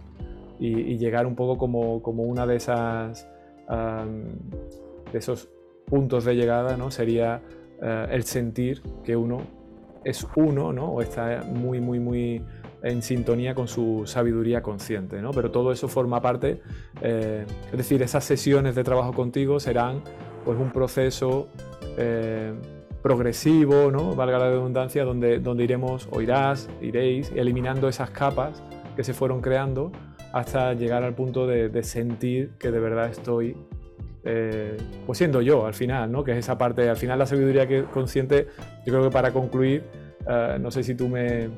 y, 0.59 0.97
llegar 0.99 1.27
un 1.27 1.37
poco 1.37 1.57
como, 1.59 2.03
como 2.03 2.25
una 2.25 2.47
de 2.47 2.57
esas 2.57 3.29
de 3.69 5.19
esos 5.19 5.51
puntos 5.87 6.25
de 6.25 6.35
llegada 6.35 6.77
¿no? 6.77 6.91
sería 6.91 7.43
eh, 7.83 8.07
el 8.11 8.25
sentir 8.25 8.83
que 9.05 9.17
uno 9.17 9.43
es 10.05 10.27
uno 10.37 10.73
¿no? 10.73 10.87
o 10.87 11.03
está 11.03 11.43
muy 11.45 11.81
muy 11.81 11.99
muy 12.01 12.43
en 12.83 13.03
sintonía 13.03 13.55
con 13.55 13.67
su 13.67 14.05
sabiduría 14.07 14.63
consciente, 14.63 15.21
¿no? 15.21 15.33
Pero 15.33 15.51
todo 15.51 15.73
eso 15.73 15.89
forma 15.89 16.23
parte, 16.23 16.61
eh, 17.03 17.45
es 17.73 17.77
decir, 17.77 18.01
esas 18.03 18.23
sesiones 18.23 18.77
de 18.77 18.85
trabajo 18.85 19.13
contigo 19.13 19.59
serán 19.59 20.01
pues 20.45 20.59
un 20.59 20.71
proceso 20.71 21.49
eh, 21.97 22.55
progresivo, 23.03 23.91
¿no? 23.91 24.15
Valga 24.15 24.39
la 24.39 24.51
redundancia, 24.51 25.05
donde, 25.05 25.41
donde 25.41 25.65
iremos, 25.65 26.09
o 26.13 26.21
irás, 26.21 26.69
iréis, 26.81 27.33
eliminando 27.35 27.89
esas 27.89 28.11
capas 28.11 28.63
que 28.95 29.03
se 29.03 29.13
fueron 29.13 29.41
creando 29.41 29.91
hasta 30.39 30.75
llegar 30.75 31.03
al 31.03 31.15
punto 31.15 31.47
de, 31.47 31.83
sentir 31.83 32.53
que 32.59 32.71
de 32.71 32.81
verdad 32.81 33.11
estoy 33.11 33.57
eh, 34.25 34.77
pues 35.07 35.19
siendo 35.19 35.41
yo 35.41 35.67
al 35.67 35.75
final, 35.75 36.11
¿no? 36.11 36.25
que 36.25 36.33
es 36.33 36.39
esa 36.39 36.59
parte, 36.59 36.89
al 36.89 36.97
final 36.97 37.19
la 37.19 37.27
sabiduría 37.27 37.67
que 37.67 37.85
consciente, 37.85 38.49
yo 38.85 38.93
creo 38.93 39.05
que 39.05 39.11
para 39.11 39.33
concluir, 39.33 39.85
eh, 40.29 40.59
no 40.61 40.71
sé 40.71 40.83
si 40.83 40.95
tú 40.95 41.09
me, 41.09 41.49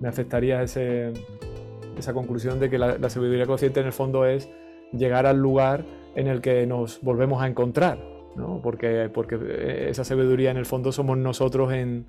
me 0.00 0.08
aceptarías 0.08 0.76
esa 0.76 2.12
conclusión 2.12 2.60
de 2.60 2.70
que 2.70 2.78
la, 2.78 3.08
sabiduría 3.08 3.46
consciente 3.46 3.80
en 3.80 3.86
el 3.86 3.92
fondo 3.92 4.26
es 4.26 4.48
llegar 4.92 5.26
al 5.26 5.38
lugar 5.38 5.84
en 6.14 6.26
el 6.26 6.40
que 6.40 6.66
nos 6.66 7.00
volvemos 7.02 7.42
a 7.42 7.46
encontrar, 7.46 7.98
¿no? 8.36 8.60
porque, 8.62 9.10
porque 9.12 9.88
esa 9.88 10.04
sabiduría 10.04 10.50
en 10.50 10.56
el 10.56 10.66
fondo 10.66 10.92
somos 10.92 11.18
nosotros 11.18 11.72
en, 11.72 12.06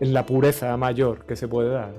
en 0.00 0.14
la 0.14 0.26
pureza 0.26 0.76
mayor 0.76 1.26
que 1.26 1.36
se 1.36 1.48
puede 1.48 1.70
dar. 1.70 1.92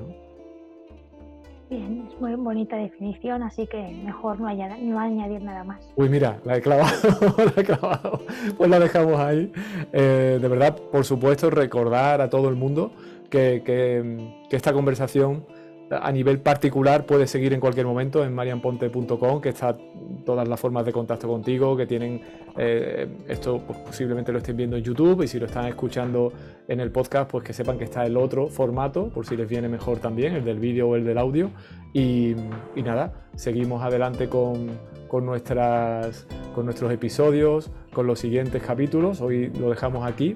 Bien, 1.71 2.05
es 2.11 2.19
muy 2.19 2.35
bonita 2.35 2.75
definición, 2.75 3.43
así 3.43 3.65
que 3.65 3.81
mejor 4.03 4.41
no, 4.41 4.49
no 4.49 4.99
añadir 4.99 5.41
nada 5.41 5.63
más. 5.63 5.89
Uy, 5.95 6.09
mira, 6.09 6.37
la 6.43 6.57
he 6.57 6.61
clavado, 6.61 6.91
la 7.37 7.61
he 7.61 7.63
clavado. 7.63 8.25
Pues 8.57 8.69
la 8.69 8.77
dejamos 8.77 9.17
ahí. 9.17 9.53
Eh, 9.93 10.37
de 10.41 10.47
verdad, 10.49 10.75
por 10.91 11.05
supuesto, 11.05 11.49
recordar 11.49 12.19
a 12.19 12.29
todo 12.29 12.49
el 12.49 12.57
mundo 12.57 12.91
que, 13.29 13.63
que 13.63 14.53
esta 14.57 14.73
conversación 14.73 15.45
a 15.91 16.11
nivel 16.11 16.39
particular 16.39 17.05
puedes 17.05 17.29
seguir 17.29 17.53
en 17.53 17.59
cualquier 17.59 17.85
momento 17.85 18.23
en 18.23 18.33
marianponte.com, 18.33 19.41
que 19.41 19.49
está 19.49 19.77
todas 20.25 20.47
las 20.47 20.59
formas 20.59 20.85
de 20.85 20.93
contacto 20.93 21.27
contigo, 21.27 21.75
que 21.75 21.85
tienen 21.85 22.21
eh, 22.57 23.07
esto 23.27 23.61
pues, 23.65 23.79
posiblemente 23.79 24.31
lo 24.31 24.37
estén 24.37 24.55
viendo 24.55 24.77
en 24.77 24.83
YouTube 24.83 25.23
y 25.23 25.27
si 25.27 25.39
lo 25.39 25.47
están 25.47 25.65
escuchando 25.65 26.31
en 26.67 26.79
el 26.79 26.91
podcast, 26.91 27.29
pues 27.29 27.43
que 27.43 27.53
sepan 27.53 27.77
que 27.77 27.83
está 27.83 28.05
el 28.05 28.15
otro 28.15 28.47
formato, 28.47 29.09
por 29.09 29.25
si 29.25 29.35
les 29.35 29.49
viene 29.49 29.67
mejor 29.67 29.99
también, 29.99 30.33
el 30.33 30.45
del 30.45 30.59
vídeo 30.59 30.89
o 30.89 30.95
el 30.95 31.03
del 31.03 31.17
audio. 31.17 31.51
Y, 31.93 32.35
nada, 32.77 33.27
seguimos 33.35 33.83
adelante 33.83 34.29
con, 34.29 34.69
con, 35.09 35.25
nuestras, 35.25 36.25
con 36.55 36.65
nuestros 36.65 36.91
episodios, 36.93 37.69
con 37.91 38.07
los 38.07 38.19
siguientes 38.19 38.63
capítulos. 38.63 39.19
Hoy 39.19 39.51
lo 39.59 39.69
dejamos 39.69 40.09
aquí, 40.09 40.35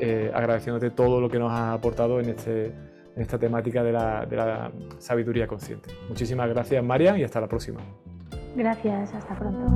eh, 0.00 0.30
agradeciéndote 0.32 0.90
todo 0.90 1.20
lo 1.20 1.28
que 1.28 1.38
nos 1.38 1.52
has 1.52 1.74
aportado 1.74 2.18
en 2.20 2.30
este 2.30 2.95
en 3.16 3.22
esta 3.22 3.38
temática 3.38 3.82
de 3.82 3.92
la, 3.92 4.70
sabiduría 4.98 5.46
consciente. 5.46 5.88
Muchísimas 6.08 6.48
gracias, 6.50 6.84
María, 6.84 7.16
y 7.18 7.24
hasta 7.24 7.40
la 7.40 7.48
próxima. 7.48 7.80
Gracias, 8.54 9.14
hasta 9.14 9.34
pronto. 9.34 9.66